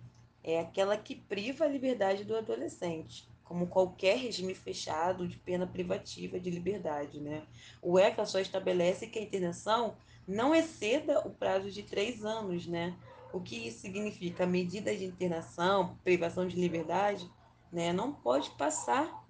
é 0.45 0.61
aquela 0.61 0.97
que 0.97 1.15
priva 1.15 1.65
a 1.65 1.69
liberdade 1.69 2.25
do 2.25 2.37
adolescente, 2.37 3.29
como 3.49 3.67
qualquer 3.67 4.19
regime 4.19 4.55
fechado 4.55 5.27
de 5.27 5.39
pena 5.39 5.67
privativa 5.67 6.39
de 6.39 6.51
liberdade. 6.51 7.19
Né? 7.19 7.43
O 7.81 7.99
ECA 7.99 8.27
só 8.27 8.39
estabelece 8.39 9.07
que 9.07 9.19
a 9.19 9.23
internação 9.23 9.97
não 10.27 10.55
exceda 10.55 11.27
o 11.27 11.31
prazo 11.31 11.71
de 11.71 11.83
três 11.83 12.25
anos. 12.25 12.67
Né? 12.67 12.95
O 13.33 13.41
que 13.41 13.69
isso 13.69 13.81
significa? 13.81 14.45
A 14.45 14.47
medida 14.47 14.95
de 14.95 15.07
internação, 15.07 15.99
privação 16.05 16.47
de 16.47 16.57
liberdade, 16.57 17.29
né, 17.73 17.93
não 17.93 18.13
pode 18.13 18.51
passar 18.51 19.27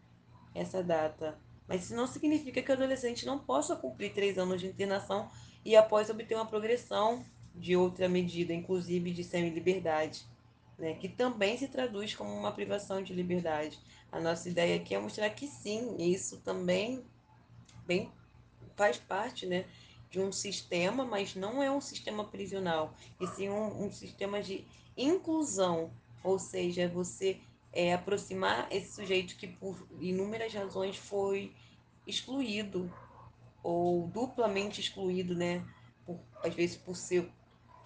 essa 0.54 0.82
data. 0.82 1.38
Mas 1.66 1.84
isso 1.84 1.94
não 1.94 2.06
significa 2.06 2.62
que 2.62 2.70
o 2.70 2.74
adolescente 2.74 3.26
não 3.26 3.38
possa 3.38 3.76
cumprir 3.76 4.12
três 4.12 4.38
anos 4.38 4.60
de 4.60 4.66
internação 4.66 5.30
e 5.64 5.76
após 5.76 6.08
obter 6.08 6.34
uma 6.34 6.46
progressão 6.46 7.24
de 7.54 7.76
outra 7.76 8.08
medida, 8.08 8.52
inclusive 8.54 9.12
de 9.12 9.22
semi-liberdade, 9.22 10.24
né, 10.78 10.94
que 10.94 11.08
também 11.08 11.58
se 11.58 11.68
traduz 11.68 12.14
como 12.14 12.32
uma 12.32 12.52
privação 12.52 13.02
de 13.02 13.12
liberdade. 13.12 13.78
A 14.10 14.20
nossa 14.20 14.48
ideia 14.48 14.76
aqui 14.76 14.94
é 14.94 14.98
mostrar 14.98 15.28
que 15.30 15.46
sim, 15.46 15.96
isso 15.98 16.38
também 16.38 17.04
bem, 17.86 18.10
faz 18.76 18.96
parte 18.98 19.46
né, 19.46 19.66
de 20.10 20.20
um 20.20 20.32
sistema, 20.32 21.04
mas 21.04 21.34
não 21.34 21.62
é 21.62 21.70
um 21.70 21.80
sistema 21.80 22.24
prisional, 22.24 22.94
e 23.20 23.26
sim 23.26 23.48
um, 23.48 23.86
um 23.86 23.92
sistema 23.92 24.42
de 24.42 24.64
inclusão, 24.96 25.90
ou 26.24 26.38
seja, 26.38 26.88
você 26.88 27.40
é, 27.72 27.94
aproximar 27.94 28.66
esse 28.70 28.94
sujeito 28.94 29.36
que 29.36 29.46
por 29.46 29.86
inúmeras 30.00 30.52
razões 30.52 30.96
foi 30.96 31.54
excluído 32.06 32.92
ou 33.62 34.08
duplamente 34.08 34.80
excluído, 34.80 35.34
né? 35.34 35.64
Por, 36.06 36.18
às 36.42 36.54
vezes 36.54 36.76
por 36.76 36.96
ser 36.96 37.30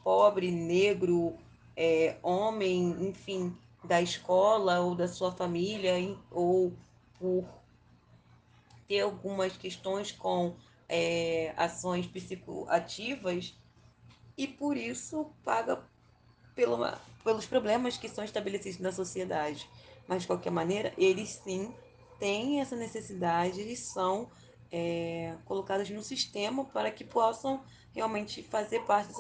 pobre, 0.05 0.51
negro, 0.51 1.37
é, 1.77 2.17
homem, 2.23 3.09
enfim, 3.09 3.57
da 3.85 4.01
escola 4.01 4.81
ou 4.81 4.95
da 4.95 5.09
sua 5.09 5.33
família, 5.33 5.95
ou 6.31 6.73
por 7.19 7.45
ter 8.87 9.01
algumas 9.01 9.57
questões 9.57 10.13
com 10.13 10.57
é, 10.89 11.55
ações 11.57 12.07
psicoativas 12.07 13.55
e 14.37 14.47
por 14.47 14.77
isso 14.77 15.31
paga 15.45 15.83
pelo, 16.55 16.79
pelos 17.25 17.47
problemas 17.47 17.97
que 17.97 18.09
são 18.09 18.25
estabelecidos 18.25 18.79
na 18.79 18.93
sociedade. 18.93 19.69
Mas, 20.07 20.23
de 20.23 20.27
qualquer 20.27 20.51
maneira, 20.51 20.93
eles 20.99 21.41
sim 21.45 21.75
têm 22.19 22.61
essa 22.61 22.77
necessidade, 22.77 23.61
eles 23.61 23.79
são 23.79 24.31
é, 24.71 25.35
colocadas 25.45 25.89
no 25.91 26.03
sistema 26.03 26.65
para 26.65 26.91
que 26.91 27.05
possam 27.05 27.63
realmente 27.95 28.43
fazer 28.43 28.81
parte 28.85 29.13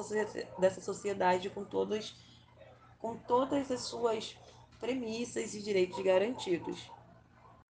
dessa 0.58 0.80
sociedade 0.80 1.50
com 1.50 1.64
todas, 1.64 2.14
com 2.98 3.16
todas 3.16 3.70
as 3.70 3.80
suas 3.82 4.36
premissas 4.82 5.54
e 5.54 5.62
direitos 5.62 6.02
garantidos. 6.02 6.90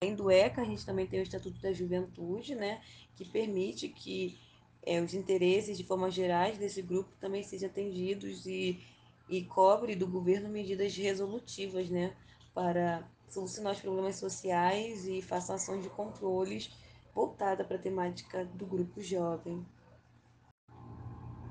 Além 0.01 0.15
do 0.15 0.31
ECA, 0.31 0.61
a 0.61 0.65
gente 0.65 0.83
também 0.83 1.05
tem 1.05 1.19
o 1.19 1.23
Estatuto 1.23 1.61
da 1.61 1.71
Juventude, 1.71 2.55
né, 2.55 2.81
que 3.15 3.23
permite 3.23 3.87
que 3.89 4.39
é, 4.81 4.99
os 4.99 5.13
interesses, 5.13 5.77
de 5.77 5.83
forma 5.83 6.09
gerais, 6.09 6.57
desse 6.57 6.81
grupo 6.81 7.15
também 7.21 7.43
sejam 7.43 7.69
atendidos 7.69 8.47
e, 8.47 8.83
e 9.29 9.43
cobre 9.43 9.95
do 9.95 10.07
governo 10.07 10.49
medidas 10.49 10.97
resolutivas 10.97 11.91
né, 11.91 12.17
para 12.55 13.07
solucionar 13.29 13.73
os 13.73 13.81
problemas 13.81 14.15
sociais 14.15 15.07
e 15.07 15.21
faça 15.21 15.53
ações 15.53 15.83
de 15.83 15.89
controles 15.89 16.71
voltada 17.13 17.63
para 17.63 17.77
a 17.77 17.81
temática 17.81 18.45
do 18.45 18.65
grupo 18.65 18.99
jovem. 18.99 19.63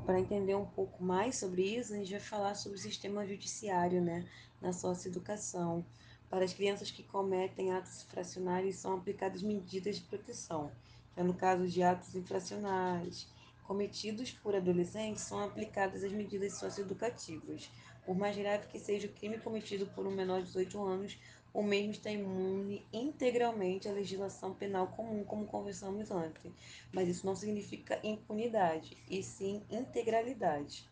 Para 0.04 0.20
entender 0.20 0.56
um 0.56 0.66
pouco 0.66 1.02
mais 1.02 1.36
sobre 1.36 1.62
isso, 1.62 1.94
a 1.94 1.96
gente 1.96 2.10
vai 2.10 2.20
falar 2.20 2.54
sobre 2.56 2.76
o 2.76 2.80
sistema 2.80 3.24
judiciário 3.24 4.02
né, 4.02 4.28
na 4.64 4.72
socioeducação. 4.72 5.84
Para 6.30 6.44
as 6.44 6.54
crianças 6.54 6.90
que 6.90 7.02
cometem 7.02 7.70
atos 7.70 8.02
infracionais, 8.02 8.76
são 8.76 8.96
aplicadas 8.96 9.42
medidas 9.42 9.96
de 9.96 10.02
proteção. 10.02 10.72
Já 11.14 11.22
no 11.22 11.34
caso 11.34 11.68
de 11.68 11.82
atos 11.82 12.14
infracionais 12.16 13.28
cometidos 13.64 14.30
por 14.30 14.54
adolescentes, 14.54 15.22
são 15.22 15.38
aplicadas 15.38 16.02
as 16.02 16.12
medidas 16.12 16.54
socioeducativas. 16.54 17.70
Por 18.04 18.16
mais 18.16 18.36
grave 18.36 18.66
que 18.68 18.78
seja 18.78 19.06
o 19.06 19.12
crime 19.12 19.38
cometido 19.38 19.86
por 19.86 20.06
um 20.06 20.10
menor 20.10 20.40
de 20.40 20.46
18 20.46 20.82
anos, 20.82 21.18
o 21.52 21.62
mesmo 21.62 21.92
está 21.92 22.10
imune 22.10 22.84
integralmente 22.92 23.88
à 23.88 23.92
legislação 23.92 24.52
penal 24.52 24.88
comum, 24.88 25.24
como 25.24 25.46
conversamos 25.46 26.10
antes. 26.10 26.50
Mas 26.92 27.08
isso 27.08 27.24
não 27.24 27.36
significa 27.36 28.00
impunidade, 28.02 28.96
e 29.08 29.22
sim 29.22 29.62
integralidade. 29.70 30.86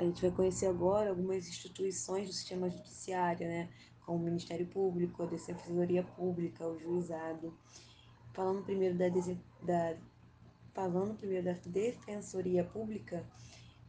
A 0.00 0.02
gente 0.02 0.22
vai 0.22 0.30
conhecer 0.30 0.64
agora 0.64 1.10
algumas 1.10 1.46
instituições 1.46 2.26
do 2.26 2.32
sistema 2.32 2.70
judiciário, 2.70 3.46
né? 3.46 3.68
como 4.00 4.16
o 4.16 4.22
Ministério 4.22 4.66
Público, 4.66 5.22
a 5.22 5.26
Defensoria 5.26 6.02
Pública, 6.02 6.66
o 6.66 6.78
Juizado. 6.78 7.52
Falando 8.32 8.62
primeiro 8.62 8.96
da, 8.96 9.08
da, 9.62 9.98
falando 10.72 11.18
primeiro 11.18 11.44
da 11.44 11.52
Defensoria 11.66 12.64
Pública, 12.64 13.26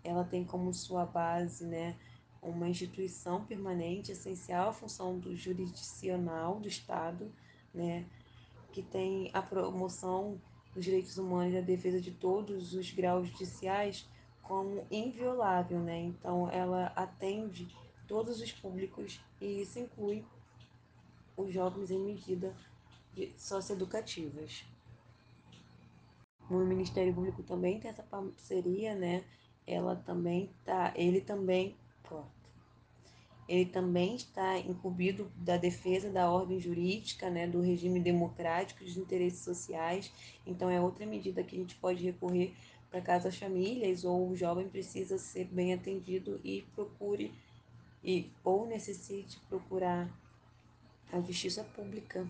ela 0.03 0.25
tem 0.25 0.43
como 0.43 0.73
sua 0.73 1.05
base 1.05 1.65
né, 1.65 1.95
uma 2.41 2.67
instituição 2.67 3.45
permanente, 3.45 4.11
essencial 4.11 4.67
à 4.67 4.73
função 4.73 5.17
do 5.17 5.33
jurisdicional 5.33 6.59
do 6.59 6.67
Estado, 6.67 7.31
né, 7.73 8.05
que 8.73 8.81
tem 8.81 9.31
a 9.31 9.41
promoção 9.41 10.41
dos 10.73 10.83
direitos 10.83 11.17
humanos 11.17 11.53
e 11.53 11.57
a 11.57 11.61
defesa 11.61 12.01
de 12.01 12.11
todos 12.11 12.73
os 12.73 12.91
graus 12.91 13.29
judiciais 13.29 14.05
como 14.51 14.85
inviolável, 14.91 15.79
né? 15.79 15.97
Então 15.97 16.49
ela 16.51 16.87
atende 16.87 17.73
todos 18.05 18.41
os 18.41 18.51
públicos 18.51 19.21
e 19.39 19.61
isso 19.61 19.79
inclui 19.79 20.25
os 21.37 21.53
jovens 21.53 21.89
em 21.89 21.97
medida 21.97 22.53
socioeducativas. 23.37 24.65
O 26.49 26.55
Ministério 26.55 27.13
Público 27.13 27.41
também 27.43 27.79
tem 27.79 27.91
essa 27.91 28.03
parceria, 28.03 28.93
né? 28.93 29.23
Ela 29.65 29.95
também 29.95 30.49
tá, 30.65 30.91
ele 30.97 31.21
também. 31.21 31.77
Ele 33.47 33.65
também 33.65 34.15
está 34.15 34.59
incumbido 34.59 35.31
da 35.35 35.55
defesa 35.55 36.09
da 36.09 36.29
ordem 36.29 36.59
jurídica, 36.59 37.29
né, 37.29 37.47
do 37.47 37.59
regime 37.59 37.99
democrático, 37.99 38.83
dos 38.83 38.97
interesses 38.97 39.39
sociais. 39.39 40.11
Então 40.45 40.69
é 40.69 40.79
outra 40.79 41.05
medida 41.05 41.43
que 41.43 41.55
a 41.55 41.59
gente 41.59 41.75
pode 41.75 42.03
recorrer 42.03 42.53
para 42.91 43.01
caso 43.01 43.29
as 43.29 43.37
famílias 43.37 44.03
ou 44.03 44.29
o 44.29 44.35
jovem 44.35 44.67
precisa 44.67 45.17
ser 45.17 45.45
bem 45.45 45.73
atendido 45.73 46.41
e 46.43 46.63
procure 46.75 47.33
e 48.03 48.29
ou 48.43 48.67
necessite 48.67 49.39
procurar 49.47 50.09
a 51.11 51.21
justiça 51.21 51.63
pública. 51.63 52.27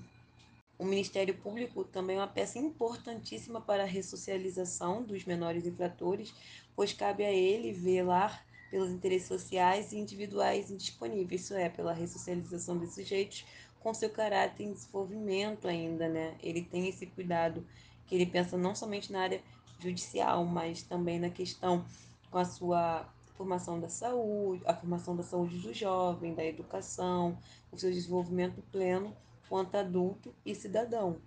O 0.78 0.86
Ministério 0.86 1.36
Público 1.36 1.84
também 1.84 2.18
é 2.18 2.20
uma 2.20 2.28
peça 2.28 2.60
importantíssima 2.60 3.60
para 3.60 3.84
a 3.84 3.88
ressocialização 3.88 5.04
dos 5.04 5.26
menores 5.26 5.66
infratores, 5.66 6.34
pois 6.76 6.94
cabe 6.94 7.26
a 7.26 7.32
ele 7.32 7.72
velar 7.72 8.46
pelos 8.70 8.90
interesses 8.90 9.28
sociais 9.28 9.92
e 9.92 9.98
individuais 9.98 10.72
indisponíveis, 10.72 11.42
isso 11.42 11.54
é, 11.54 11.70
pela 11.70 11.94
ressocialização 11.94 12.78
desses 12.78 12.96
sujeitos 12.96 13.46
com 13.80 13.94
seu 13.94 14.10
caráter 14.10 14.64
em 14.64 14.74
desenvolvimento 14.74 15.68
ainda, 15.68 16.08
né? 16.08 16.36
Ele 16.42 16.64
tem 16.64 16.88
esse 16.88 17.06
cuidado 17.08 17.66
que 18.08 18.16
ele 18.16 18.26
pensa 18.26 18.58
não 18.58 18.76
somente 18.76 19.12
na 19.12 19.22
área 19.22 19.42
judicial, 19.82 20.46
mas 20.46 20.84
também 20.84 21.20
na 21.20 21.30
questão 21.30 21.86
com 22.30 22.38
a 22.38 22.46
sua 22.46 23.08
formação 23.36 23.80
da 23.80 23.90
saúde, 23.90 24.64
a 24.66 24.74
formação 24.74 25.16
da 25.16 25.24
saúde 25.24 25.58
do 25.60 25.74
jovem, 25.74 26.36
da 26.36 26.46
educação, 26.46 27.38
o 27.72 27.78
seu 27.78 27.92
desenvolvimento 27.92 28.62
pleno 28.72 29.16
quanto 29.50 29.76
adulto 29.76 30.34
e 30.46 30.56
cidadão. 30.56 31.20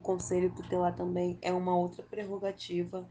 O 0.00 0.04
Conselho 0.04 0.54
Tutelar 0.54 0.94
também 0.94 1.38
é 1.42 1.52
uma 1.52 1.76
outra 1.76 2.02
prerrogativa, 2.04 3.08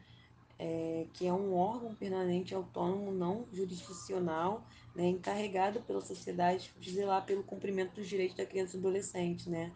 é, 0.58 1.08
que 1.14 1.28
é 1.28 1.34
um 1.34 1.54
órgão 1.56 1.94
permanente 1.94 2.56
autônomo 2.56 3.12
não 3.12 3.46
jurisdicional, 3.52 4.66
né, 4.96 5.08
encarregado 5.08 5.82
pela 5.82 6.02
sociedade 6.02 6.74
de 6.80 6.92
zelar 6.92 7.26
pelo 7.26 7.44
cumprimento 7.44 7.96
dos 7.96 8.08
direitos 8.08 8.38
da 8.38 8.46
criança 8.46 8.78
e 8.78 8.80
adolescente, 8.80 9.50
né? 9.50 9.72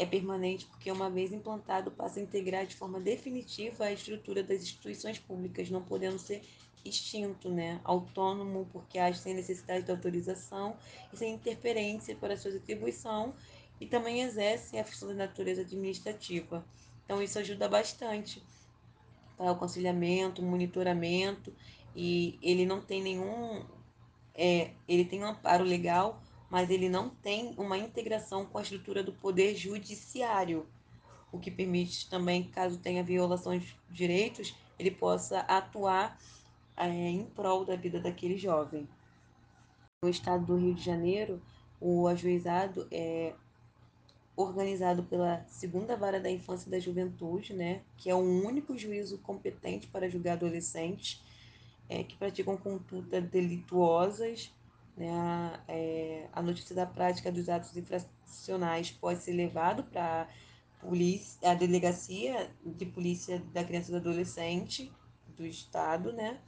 É 0.00 0.06
permanente 0.06 0.64
porque, 0.64 0.90
uma 0.90 1.10
vez 1.10 1.30
implantado, 1.30 1.90
passa 1.90 2.18
a 2.20 2.22
integrar 2.22 2.64
de 2.64 2.74
forma 2.74 2.98
definitiva 2.98 3.84
a 3.84 3.92
estrutura 3.92 4.42
das 4.42 4.62
instituições 4.62 5.18
públicas, 5.18 5.68
não 5.68 5.82
podendo 5.82 6.18
ser 6.18 6.40
extinto, 6.82 7.50
né? 7.50 7.82
autônomo, 7.84 8.66
porque 8.72 8.98
age 8.98 9.18
sem 9.18 9.34
necessidade 9.34 9.84
de 9.84 9.90
autorização 9.90 10.74
e 11.12 11.18
sem 11.18 11.34
interferência 11.34 12.16
para 12.16 12.34
sua 12.34 12.50
atribuição, 12.52 13.34
e 13.78 13.84
também 13.84 14.22
exerce 14.22 14.78
a 14.78 14.84
função 14.84 15.10
de 15.10 15.16
natureza 15.16 15.60
administrativa. 15.60 16.64
Então, 17.04 17.22
isso 17.22 17.38
ajuda 17.38 17.68
bastante 17.68 18.42
para 19.36 19.48
o 19.48 19.50
aconselhamento, 19.50 20.42
monitoramento, 20.42 21.52
e 21.94 22.38
ele 22.40 22.64
não 22.64 22.80
tem 22.80 23.02
nenhum. 23.02 23.66
É, 24.34 24.70
ele 24.88 25.04
tem 25.04 25.22
um 25.22 25.26
amparo 25.26 25.62
legal, 25.62 26.22
mas 26.50 26.68
ele 26.68 26.88
não 26.88 27.08
tem 27.08 27.54
uma 27.56 27.78
integração 27.78 28.44
com 28.44 28.58
a 28.58 28.62
estrutura 28.62 29.02
do 29.02 29.12
poder 29.12 29.54
judiciário, 29.54 30.66
o 31.32 31.38
que 31.38 31.50
permite 31.50 32.10
também, 32.10 32.44
caso 32.44 32.78
tenha 32.78 33.04
violações 33.04 33.62
de 33.62 33.76
direitos, 33.88 34.54
ele 34.78 34.90
possa 34.90 35.40
atuar 35.40 36.18
é, 36.76 36.88
em 36.88 37.24
prol 37.24 37.64
da 37.64 37.76
vida 37.76 38.00
daquele 38.00 38.36
jovem. 38.36 38.88
No 40.02 40.10
estado 40.10 40.44
do 40.46 40.56
Rio 40.56 40.74
de 40.74 40.82
Janeiro, 40.82 41.40
o 41.80 42.08
ajuizado 42.08 42.88
é 42.90 43.34
organizado 44.34 45.02
pela 45.02 45.44
Segunda 45.48 45.96
Vara 45.96 46.18
da 46.18 46.30
Infância 46.30 46.68
e 46.68 46.70
da 46.70 46.80
Juventude, 46.80 47.52
né, 47.52 47.82
que 47.96 48.08
é 48.08 48.14
o 48.14 48.18
único 48.18 48.76
juízo 48.76 49.18
competente 49.18 49.86
para 49.86 50.08
julgar 50.08 50.32
adolescentes 50.32 51.22
é, 51.88 52.02
que 52.02 52.16
praticam 52.16 52.56
condutas 52.56 53.24
delituosas. 53.24 54.52
Né, 55.00 55.10
a, 55.10 55.58
é, 55.66 56.28
a 56.30 56.42
notícia 56.42 56.76
da 56.76 56.84
prática 56.84 57.32
dos 57.32 57.48
atos 57.48 57.74
infracionais 57.74 58.90
pode 58.90 59.22
ser 59.22 59.32
levado 59.32 59.82
para 59.84 60.28
a 61.42 61.54
delegacia 61.54 62.54
de 62.62 62.84
polícia 62.84 63.38
da 63.54 63.64
criança 63.64 63.88
e 63.88 63.92
do 63.92 63.96
adolescente 63.96 64.92
do 65.28 65.46
estado, 65.46 66.12
né, 66.12 66.38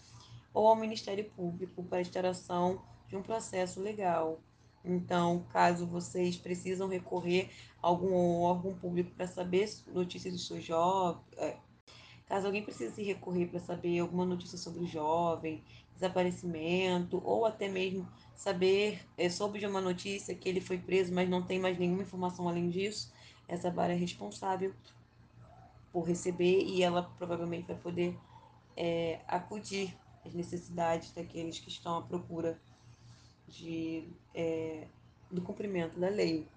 ou 0.52 0.66
ao 0.66 0.76
Ministério 0.76 1.24
Público 1.30 1.82
para 1.82 2.02
instauração 2.02 2.82
de 3.08 3.16
um 3.16 3.22
processo 3.22 3.80
legal. 3.80 4.42
Então, 4.84 5.46
caso 5.50 5.86
vocês 5.86 6.36
precisam 6.36 6.88
recorrer 6.88 7.48
a 7.82 7.86
algum 7.86 8.42
órgão 8.42 8.74
público 8.74 9.12
para 9.12 9.26
saber 9.26 9.66
notícias 9.86 10.34
do 10.34 10.38
seu 10.38 10.60
jovem, 10.60 11.22
é, 11.38 11.56
caso 12.26 12.48
alguém 12.48 12.62
precise 12.62 13.02
recorrer 13.02 13.46
para 13.46 13.60
saber 13.60 13.98
alguma 13.98 14.26
notícia 14.26 14.58
sobre 14.58 14.80
o 14.80 14.86
jovem, 14.86 15.64
desaparecimento, 15.94 17.22
ou 17.24 17.46
até 17.46 17.68
mesmo 17.68 18.06
saber 18.42 19.00
é, 19.16 19.30
sobre 19.30 19.64
uma 19.64 19.80
notícia 19.80 20.34
que 20.34 20.48
ele 20.48 20.60
foi 20.60 20.76
preso, 20.76 21.14
mas 21.14 21.28
não 21.28 21.44
tem 21.44 21.60
mais 21.60 21.78
nenhuma 21.78 22.02
informação 22.02 22.48
além 22.48 22.68
disso, 22.68 23.12
essa 23.46 23.70
vara 23.70 23.92
é 23.92 23.96
responsável 23.96 24.74
por 25.92 26.02
receber 26.02 26.64
e 26.64 26.82
ela 26.82 27.04
provavelmente 27.16 27.68
vai 27.68 27.76
poder 27.76 28.18
é, 28.76 29.20
acudir 29.28 29.96
as 30.26 30.34
necessidades 30.34 31.12
daqueles 31.12 31.60
que 31.60 31.68
estão 31.68 31.98
à 31.98 32.02
procura 32.02 32.60
de, 33.46 34.08
é, 34.34 34.88
do 35.30 35.40
cumprimento 35.40 36.00
da 36.00 36.08
lei. 36.08 36.48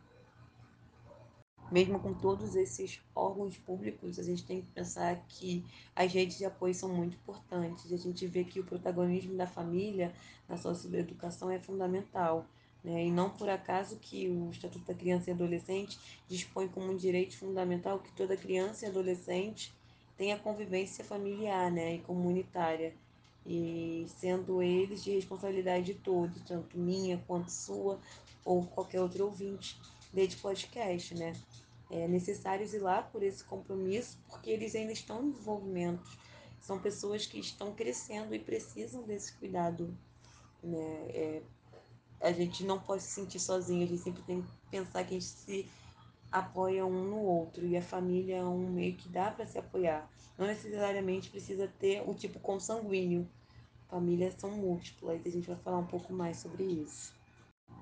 Mesmo 1.71 1.99
com 1.99 2.13
todos 2.13 2.55
esses 2.55 3.01
órgãos 3.15 3.57
públicos, 3.57 4.19
a 4.19 4.23
gente 4.23 4.45
tem 4.45 4.61
que 4.61 4.67
pensar 4.67 5.25
que 5.27 5.65
as 5.95 6.13
redes 6.13 6.37
de 6.37 6.45
apoio 6.45 6.75
são 6.75 6.89
muito 6.89 7.15
importantes. 7.15 7.91
A 7.91 7.97
gente 7.97 8.27
vê 8.27 8.43
que 8.43 8.59
o 8.59 8.63
protagonismo 8.63 9.35
da 9.35 9.47
família 9.47 10.13
na 10.47 10.57
socioeducação 10.57 11.49
é 11.49 11.59
fundamental. 11.59 12.45
Né? 12.83 13.07
E 13.07 13.11
não 13.11 13.31
por 13.31 13.49
acaso 13.49 13.97
que 13.97 14.29
o 14.29 14.51
Estatuto 14.51 14.85
da 14.85 14.93
Criança 14.93 15.31
e 15.31 15.33
Adolescente 15.33 15.97
dispõe 16.27 16.67
como 16.67 16.91
um 16.91 16.95
direito 16.95 17.35
fundamental 17.35 17.97
que 17.97 18.11
toda 18.11 18.37
criança 18.37 18.85
e 18.85 18.89
adolescente 18.89 19.73
tenha 20.15 20.37
convivência 20.37 21.03
familiar 21.03 21.71
né? 21.71 21.95
e 21.95 21.99
comunitária 21.99 22.93
e 23.43 24.05
sendo 24.07 24.61
eles 24.61 25.03
de 25.03 25.11
responsabilidade 25.11 25.85
de 25.85 25.93
todos, 25.95 26.41
tanto 26.43 26.77
minha 26.77 27.21
quanto 27.27 27.49
sua 27.49 27.99
ou 28.43 28.63
qualquer 28.65 29.01
outro 29.01 29.25
ouvinte 29.25 29.79
deste 30.15 30.37
podcast, 30.37 31.13
né? 31.13 31.33
É 31.91 32.07
necessário 32.07 32.65
lá 32.81 33.03
por 33.03 33.21
esse 33.21 33.43
compromisso, 33.43 34.17
porque 34.27 34.49
eles 34.49 34.73
ainda 34.73 34.93
estão 34.93 35.23
em 35.23 35.31
desenvolvimento, 35.31 36.17
são 36.59 36.79
pessoas 36.79 37.27
que 37.27 37.37
estão 37.37 37.75
crescendo 37.75 38.33
e 38.33 38.39
precisam 38.39 39.03
desse 39.03 39.33
cuidado, 39.33 39.95
né? 40.63 41.05
É, 41.09 41.41
a 42.21 42.31
gente 42.31 42.63
não 42.63 42.79
pode 42.79 43.03
se 43.03 43.09
sentir 43.09 43.39
sozinho, 43.39 43.83
a 43.83 43.87
gente 43.87 44.01
sempre 44.01 44.23
tem 44.23 44.41
que 44.41 44.49
pensar 44.71 45.03
que 45.03 45.15
a 45.15 45.19
gente 45.19 45.25
se 45.25 45.69
apoia 46.31 46.85
um 46.85 47.03
no 47.03 47.19
outro 47.19 47.65
e 47.65 47.77
a 47.77 47.81
família 47.81 48.37
é 48.37 48.43
um 48.43 48.69
meio 48.69 48.95
que 48.95 49.07
dá 49.09 49.29
para 49.29 49.45
se 49.45 49.59
apoiar. 49.59 50.09
Não 50.37 50.47
necessariamente 50.47 51.29
precisa 51.29 51.67
ter 51.79 52.01
o 52.07 52.13
tipo 52.13 52.39
consanguíneo. 52.39 53.29
Famílias 53.87 54.33
são 54.37 54.51
múltiplas 54.51 55.21
a 55.25 55.29
gente 55.29 55.47
vai 55.47 55.57
falar 55.57 55.77
um 55.77 55.85
pouco 55.85 56.11
mais 56.11 56.37
sobre 56.37 56.63
isso. 56.63 57.14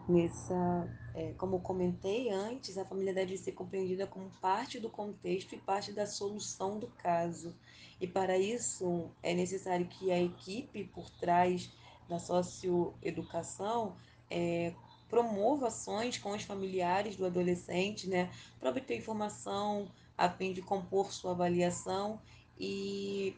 Nessa, 0.08 0.90
é, 1.14 1.32
como 1.34 1.62
comentei 1.62 2.30
antes, 2.30 2.78
a 2.78 2.84
família 2.84 3.14
deve 3.14 3.38
ser 3.38 3.54
compreendida 3.54 4.06
como 4.06 4.30
parte 4.42 4.78
do 4.78 4.90
contexto 4.90 5.56
e 5.56 5.58
parte 5.58 5.94
da 5.94 6.06
solução 6.06 6.78
do 6.78 6.88
caso. 6.88 7.56
E 8.02 8.08
para 8.08 8.38
isso 8.38 9.10
é 9.24 9.34
necessário 9.34 9.88
que 9.88 10.12
a 10.12 10.22
equipe 10.22 10.84
por 10.84 11.10
trás 11.10 11.72
da 12.10 12.20
socioeducação 12.20 13.96
é, 14.30 14.74
promova 15.10 15.68
ações 15.68 16.18
com 16.18 16.32
os 16.32 16.44
familiares 16.44 17.16
do 17.16 17.26
adolescente, 17.26 18.10
né, 18.10 18.30
para 18.60 18.72
obter 18.72 18.98
informação, 18.98 19.90
a 20.18 20.30
fim 20.30 20.52
de 20.52 20.62
compor 20.62 21.14
sua 21.14 21.32
avaliação 21.32 22.20
e 22.60 23.36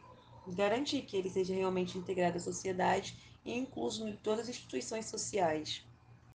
garantir 0.48 1.02
que 1.02 1.16
ele 1.16 1.30
seja 1.30 1.54
realmente 1.54 1.96
integrado 1.96 2.38
à 2.38 2.40
sociedade 2.40 3.16
e 3.44 3.56
incluso 3.56 4.08
em 4.08 4.16
todas 4.16 4.48
as 4.48 4.48
instituições 4.48 5.06
sociais. 5.06 5.86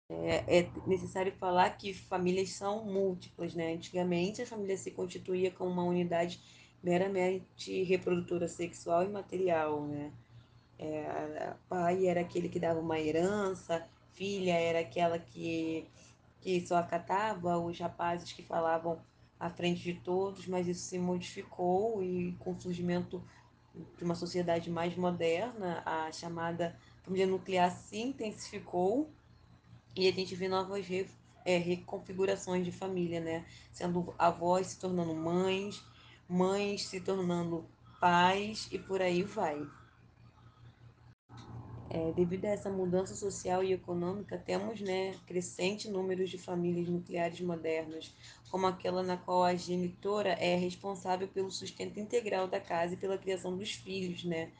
É, 0.09 0.59
é, 0.59 0.71
necessário 0.85 1.33
falar 1.33 1.69
que 1.71 1.93
famílias 1.93 2.51
são 2.51 2.85
múltiplas, 2.85 3.53
né? 3.53 3.73
Antigamente 3.73 4.41
a 4.41 4.47
família 4.47 4.77
se 4.77 4.91
constituía 4.91 5.51
como 5.51 5.69
uma 5.69 5.83
unidade 5.83 6.41
meramente 6.81 7.83
reprodutora 7.83 8.47
sexual 8.47 9.03
e 9.03 9.09
material, 9.09 9.85
né? 9.85 10.13
É, 10.79 11.53
pai 11.67 12.07
era 12.07 12.21
aquele 12.21 12.47
que 12.49 12.59
dava 12.59 12.79
uma 12.79 12.99
herança, 12.99 13.85
filha 14.13 14.53
era 14.53 14.79
aquela 14.79 15.19
que, 15.19 15.85
que 16.39 16.65
só 16.65 16.77
acatava 16.77 17.57
os 17.57 17.77
rapazes 17.79 18.31
que 18.31 18.43
falavam 18.43 19.01
à 19.39 19.49
frente 19.49 19.81
de 19.83 19.95
todos, 20.01 20.47
mas 20.47 20.67
isso 20.67 20.85
se 20.85 20.97
modificou 20.99 22.01
e 22.03 22.33
com 22.39 22.51
o 22.53 22.61
surgimento 22.61 23.21
de 23.97 24.03
uma 24.03 24.15
sociedade 24.15 24.69
mais 24.71 24.95
moderna, 24.95 25.83
a 25.85 26.11
chamada 26.11 26.79
família 27.03 27.27
nuclear 27.27 27.71
se 27.71 27.97
intensificou 27.97 29.11
e 29.97 30.07
a 30.07 30.11
gente 30.11 30.35
vê 30.35 30.47
novas 30.47 30.85
re, 30.85 31.07
é, 31.43 31.57
reconfigurações 31.57 32.63
de 32.63 32.71
família, 32.71 33.19
né? 33.19 33.45
Sendo 33.73 34.13
avós 34.17 34.67
se 34.67 34.79
tornando 34.79 35.15
mães, 35.15 35.83
mães 36.29 36.85
se 36.85 37.01
tornando 37.01 37.65
pais 37.99 38.67
e 38.71 38.77
por 38.77 39.01
aí 39.01 39.23
vai. 39.23 39.65
É, 41.89 42.11
devido 42.11 42.45
a 42.45 42.49
essa 42.49 42.69
mudança 42.69 43.15
social 43.15 43.63
e 43.63 43.71
econômica, 43.71 44.37
temos 44.37 44.81
né, 44.81 45.15
crescente 45.25 45.89
número 45.89 46.27
de 46.27 46.37
famílias 46.37 46.89
nucleares 46.89 47.39
modernas, 47.39 48.13
como 48.51 48.67
aquela 48.67 49.01
na 49.01 49.15
qual 49.15 49.43
a 49.43 49.55
genitora 49.55 50.31
é 50.33 50.55
responsável 50.55 51.29
pelo 51.29 51.49
sustento 51.49 51.97
integral 51.97 52.45
da 52.47 52.59
casa 52.59 52.93
e 52.93 52.97
pela 52.97 53.17
criação 53.17 53.57
dos 53.57 53.71
filhos. 53.71 54.25
Né? 54.25 54.51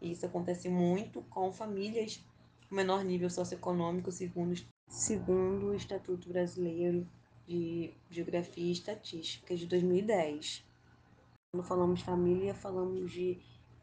E 0.00 0.12
isso 0.12 0.24
acontece 0.24 0.68
muito 0.68 1.20
com 1.22 1.52
famílias 1.52 2.22
com 2.68 2.74
menor 2.74 3.02
nível 3.02 3.30
socioeconômico, 3.30 4.12
segundo, 4.12 4.54
segundo 4.88 5.66
o 5.66 5.74
Estatuto 5.74 6.28
Brasileiro 6.28 7.06
de 7.46 7.92
Geografia 8.10 8.64
e 8.64 8.72
Estatística 8.72 9.54
de 9.54 9.66
2010. 9.66 10.64
Quando 11.52 11.64
falamos 11.64 12.00
família, 12.00 12.54
falamos 12.54 13.12
de 13.12 13.38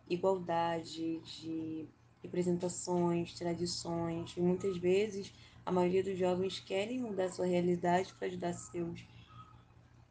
igualdade, 0.09 1.19
de 1.19 1.87
representações, 2.21 3.33
tradições, 3.33 4.35
e 4.35 4.41
muitas 4.41 4.77
vezes 4.77 5.31
a 5.65 5.71
maioria 5.71 6.03
dos 6.03 6.17
jovens 6.17 6.59
querem 6.59 6.99
mudar 6.99 7.29
sua 7.29 7.45
realidade 7.45 8.13
para 8.15 8.27
ajudar 8.27 8.53
seus 8.53 9.05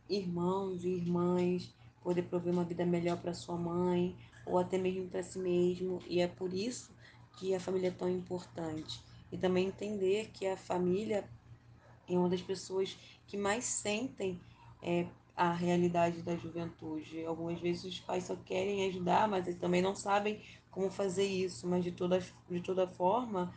irmãos 0.08 0.84
e 0.84 0.88
irmãs, 0.88 1.74
poder 2.02 2.22
prover 2.22 2.52
uma 2.52 2.64
vida 2.64 2.86
melhor 2.86 3.20
para 3.20 3.34
sua 3.34 3.56
mãe 3.56 4.16
ou 4.46 4.58
até 4.58 4.78
mesmo 4.78 5.08
para 5.08 5.22
si 5.22 5.38
mesmo, 5.38 6.00
e 6.06 6.20
é 6.20 6.28
por 6.28 6.52
isso 6.52 6.94
que 7.36 7.54
a 7.54 7.60
família 7.60 7.88
é 7.88 7.90
tão 7.90 8.08
importante. 8.08 9.00
E 9.34 9.36
também 9.36 9.66
entender 9.66 10.30
que 10.32 10.46
a 10.46 10.56
família 10.56 11.28
é 12.08 12.16
uma 12.16 12.28
das 12.28 12.40
pessoas 12.40 12.96
que 13.26 13.36
mais 13.36 13.64
sentem 13.64 14.40
é, 14.80 15.08
a 15.36 15.52
realidade 15.52 16.22
da 16.22 16.36
juventude. 16.36 17.24
Algumas 17.24 17.58
vezes 17.60 17.84
os 17.84 17.98
pais 17.98 18.22
só 18.22 18.36
querem 18.36 18.86
ajudar, 18.86 19.26
mas 19.26 19.48
eles 19.48 19.58
também 19.58 19.82
não 19.82 19.92
sabem 19.92 20.40
como 20.70 20.88
fazer 20.88 21.26
isso. 21.26 21.66
Mas 21.66 21.82
de 21.82 21.90
toda, 21.90 22.20
de 22.48 22.60
toda 22.60 22.86
forma, 22.86 23.52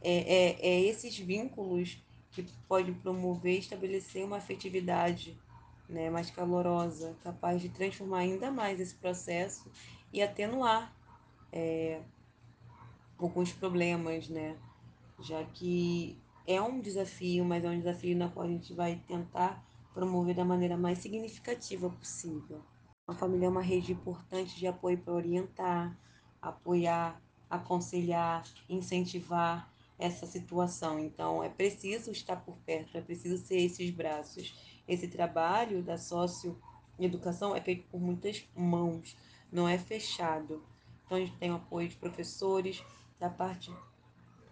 é, 0.00 0.12
é, 0.12 0.66
é 0.66 0.80
esses 0.80 1.18
vínculos 1.18 2.02
que 2.30 2.42
podem 2.66 2.94
promover 2.94 3.56
e 3.56 3.58
estabelecer 3.58 4.24
uma 4.24 4.38
afetividade 4.38 5.38
né, 5.86 6.08
mais 6.08 6.30
calorosa, 6.30 7.14
capaz 7.22 7.60
de 7.60 7.68
transformar 7.68 8.20
ainda 8.20 8.50
mais 8.50 8.80
esse 8.80 8.94
processo 8.94 9.70
e 10.10 10.22
atenuar 10.22 10.96
é, 11.52 12.00
alguns 13.18 13.52
problemas, 13.52 14.26
né? 14.30 14.56
Já 15.20 15.44
que 15.44 16.18
é 16.46 16.60
um 16.60 16.80
desafio, 16.80 17.44
mas 17.44 17.64
é 17.64 17.68
um 17.68 17.78
desafio 17.78 18.16
na 18.16 18.28
qual 18.28 18.46
a 18.46 18.48
gente 18.48 18.72
vai 18.74 18.96
tentar 19.06 19.64
promover 19.92 20.34
da 20.34 20.44
maneira 20.44 20.76
mais 20.76 20.98
significativa 20.98 21.90
possível. 21.90 22.62
A 23.06 23.14
família 23.14 23.46
é 23.46 23.48
uma 23.48 23.60
rede 23.60 23.92
importante 23.92 24.56
de 24.58 24.66
apoio 24.66 24.98
para 24.98 25.12
orientar, 25.12 25.98
apoiar, 26.40 27.20
aconselhar, 27.48 28.44
incentivar 28.68 29.70
essa 29.98 30.26
situação. 30.26 30.98
Então, 30.98 31.42
é 31.42 31.48
preciso 31.48 32.10
estar 32.10 32.36
por 32.36 32.56
perto, 32.58 32.96
é 32.96 33.00
preciso 33.00 33.36
ser 33.44 33.58
esses 33.58 33.90
braços. 33.90 34.54
Esse 34.88 35.08
trabalho 35.08 35.82
da 35.82 35.98
socioeducação 35.98 37.54
é 37.54 37.60
feito 37.60 37.86
por 37.88 38.00
muitas 38.00 38.48
mãos, 38.56 39.16
não 39.52 39.68
é 39.68 39.76
fechado. 39.76 40.64
Então, 41.04 41.18
a 41.18 41.20
gente 41.20 41.36
tem 41.36 41.50
o 41.50 41.56
apoio 41.56 41.88
de 41.88 41.96
professores, 41.96 42.82
da 43.18 43.28
parte 43.28 43.70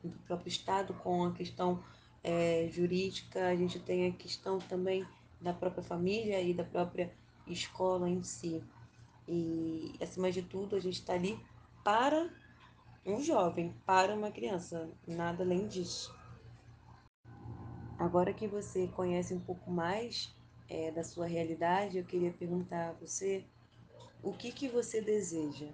do 0.02 0.18
próprio 0.20 0.48
Estado, 0.48 0.94
com 0.94 1.24
a 1.24 1.32
questão 1.32 1.82
é, 2.22 2.68
jurídica, 2.70 3.48
a 3.48 3.56
gente 3.56 3.78
tem 3.78 4.08
a 4.08 4.12
questão 4.12 4.58
também 4.58 5.06
da 5.40 5.52
própria 5.52 5.82
família 5.82 6.40
e 6.40 6.52
da 6.52 6.64
própria 6.64 7.12
escola 7.46 8.08
em 8.08 8.22
si. 8.22 8.62
E, 9.26 9.94
acima 10.00 10.30
de 10.30 10.42
tudo, 10.42 10.76
a 10.76 10.80
gente 10.80 11.00
está 11.00 11.14
ali 11.14 11.38
para 11.84 12.30
um 13.04 13.20
jovem, 13.20 13.74
para 13.86 14.14
uma 14.14 14.30
criança, 14.30 14.90
nada 15.06 15.42
além 15.42 15.66
disso. 15.66 16.14
Agora 17.98 18.32
que 18.32 18.46
você 18.46 18.86
conhece 18.88 19.34
um 19.34 19.40
pouco 19.40 19.70
mais 19.70 20.34
é, 20.68 20.90
da 20.90 21.02
sua 21.02 21.26
realidade, 21.26 21.98
eu 21.98 22.04
queria 22.04 22.32
perguntar 22.32 22.90
a 22.90 22.92
você 22.92 23.44
o 24.22 24.32
que, 24.32 24.52
que 24.52 24.68
você 24.68 25.00
deseja. 25.00 25.68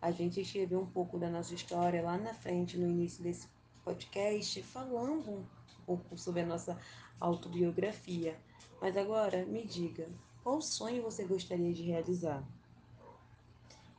A 0.00 0.12
gente 0.12 0.40
escreveu 0.40 0.80
um 0.80 0.86
pouco 0.86 1.18
da 1.18 1.28
nossa 1.28 1.54
história 1.54 2.02
lá 2.02 2.16
na 2.16 2.32
frente, 2.32 2.78
no 2.78 2.88
início 2.88 3.22
desse 3.22 3.48
podcast, 3.84 4.62
falando 4.62 5.30
um 5.30 5.44
pouco 5.84 6.16
sobre 6.16 6.42
a 6.42 6.46
nossa 6.46 6.78
autobiografia. 7.18 8.38
Mas 8.80 8.96
agora, 8.96 9.44
me 9.44 9.66
diga, 9.66 10.08
qual 10.44 10.62
sonho 10.62 11.02
você 11.02 11.24
gostaria 11.24 11.72
de 11.72 11.82
realizar? 11.82 12.46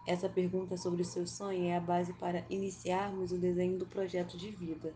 Essa 0.07 0.29
pergunta 0.29 0.77
sobre 0.77 1.01
o 1.01 1.05
seu 1.05 1.27
sonho 1.27 1.65
é 1.65 1.75
a 1.75 1.81
base 1.81 2.13
para 2.13 2.45
iniciarmos 2.49 3.31
o 3.33 3.37
desenho 3.37 3.77
do 3.77 3.85
projeto 3.85 4.37
de 4.37 4.49
vida. 4.49 4.93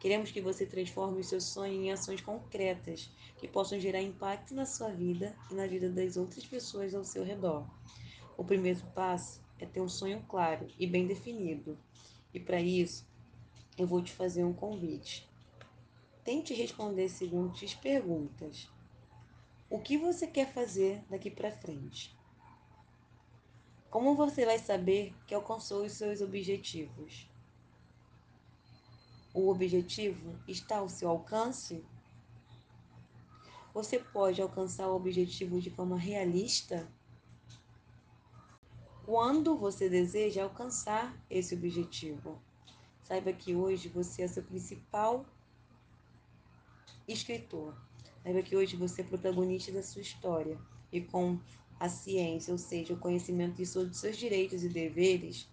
Queremos 0.00 0.32
que 0.32 0.40
você 0.40 0.66
transforme 0.66 1.20
o 1.20 1.24
seu 1.24 1.40
sonho 1.40 1.74
em 1.74 1.92
ações 1.92 2.20
concretas 2.20 3.08
que 3.38 3.46
possam 3.46 3.78
gerar 3.78 4.02
impacto 4.02 4.52
na 4.52 4.66
sua 4.66 4.90
vida 4.90 5.36
e 5.50 5.54
na 5.54 5.68
vida 5.68 5.88
das 5.88 6.16
outras 6.16 6.44
pessoas 6.44 6.92
ao 6.92 7.04
seu 7.04 7.22
redor. 7.22 7.64
O 8.36 8.44
primeiro 8.44 8.80
passo 8.94 9.41
é 9.62 9.66
ter 9.66 9.80
um 9.80 9.88
sonho 9.88 10.24
claro 10.28 10.66
e 10.76 10.86
bem 10.88 11.06
definido. 11.06 11.78
E 12.34 12.40
para 12.40 12.60
isso, 12.60 13.06
eu 13.78 13.86
vou 13.86 14.02
te 14.02 14.12
fazer 14.12 14.42
um 14.42 14.52
convite. 14.52 15.30
Tente 16.24 16.52
responder 16.52 17.04
as 17.04 17.12
seguintes 17.12 17.72
perguntas. 17.74 18.68
O 19.70 19.78
que 19.78 19.96
você 19.96 20.26
quer 20.26 20.52
fazer 20.52 21.04
daqui 21.08 21.30
para 21.30 21.52
frente? 21.52 22.16
Como 23.88 24.16
você 24.16 24.44
vai 24.44 24.58
saber 24.58 25.14
que 25.26 25.34
alcançou 25.34 25.84
os 25.84 25.92
seus 25.92 26.20
objetivos? 26.20 27.30
O 29.32 29.48
objetivo 29.48 30.38
está 30.48 30.78
ao 30.78 30.88
seu 30.88 31.08
alcance? 31.08 31.84
Você 33.72 33.98
pode 33.98 34.42
alcançar 34.42 34.88
o 34.88 34.96
objetivo 34.96 35.60
de 35.60 35.70
forma 35.70 35.96
realista? 35.96 36.90
Quando 39.04 39.56
você 39.56 39.88
deseja 39.88 40.44
alcançar 40.44 41.16
esse 41.28 41.54
objetivo? 41.54 42.40
Saiba 43.02 43.32
que 43.32 43.54
hoje 43.54 43.88
você 43.88 44.22
é 44.22 44.28
seu 44.28 44.44
principal 44.44 45.26
escritor. 47.08 47.74
Saiba 48.22 48.42
que 48.42 48.56
hoje 48.56 48.76
você 48.76 49.02
é 49.02 49.04
protagonista 49.04 49.72
da 49.72 49.82
sua 49.82 50.02
história 50.02 50.56
e 50.92 51.00
com 51.00 51.38
a 51.80 51.88
ciência, 51.88 52.52
ou 52.52 52.58
seja, 52.58 52.94
o 52.94 52.98
conhecimento 52.98 53.56
de 53.56 53.62
os 53.62 53.96
seus 53.96 54.16
direitos 54.16 54.62
e 54.62 54.68
deveres, 54.68 55.48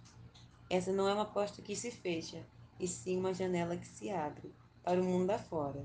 essa 0.69 0.91
não 0.91 1.09
é 1.09 1.13
uma 1.15 1.25
porta 1.25 1.59
que 1.63 1.75
se 1.75 1.89
fecha, 1.89 2.45
e 2.79 2.87
sim 2.87 3.17
uma 3.17 3.33
janela 3.33 3.75
que 3.75 3.87
se 3.87 4.11
abre 4.11 4.53
para 4.83 5.01
o 5.01 5.03
mundo 5.03 5.31
afora. 5.31 5.83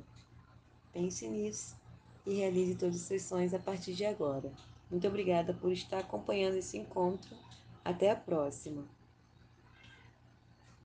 Pense 0.93 1.27
nisso 1.27 1.75
e 2.27 2.35
realize 2.35 2.75
todos 2.75 2.97
os 2.97 3.03
seus 3.03 3.23
sonhos 3.23 3.55
a 3.55 3.59
partir 3.59 3.95
de 3.95 4.05
agora. 4.05 4.53
Muito 4.91 5.09
obrigada 5.09 5.55
por 5.55 5.73
estar 5.73 6.01
acompanhando 6.01 6.57
esse 6.57 6.77
encontro. 6.77 7.35
Até 7.85 8.11
a 8.11 8.17
próxima! 8.17 8.94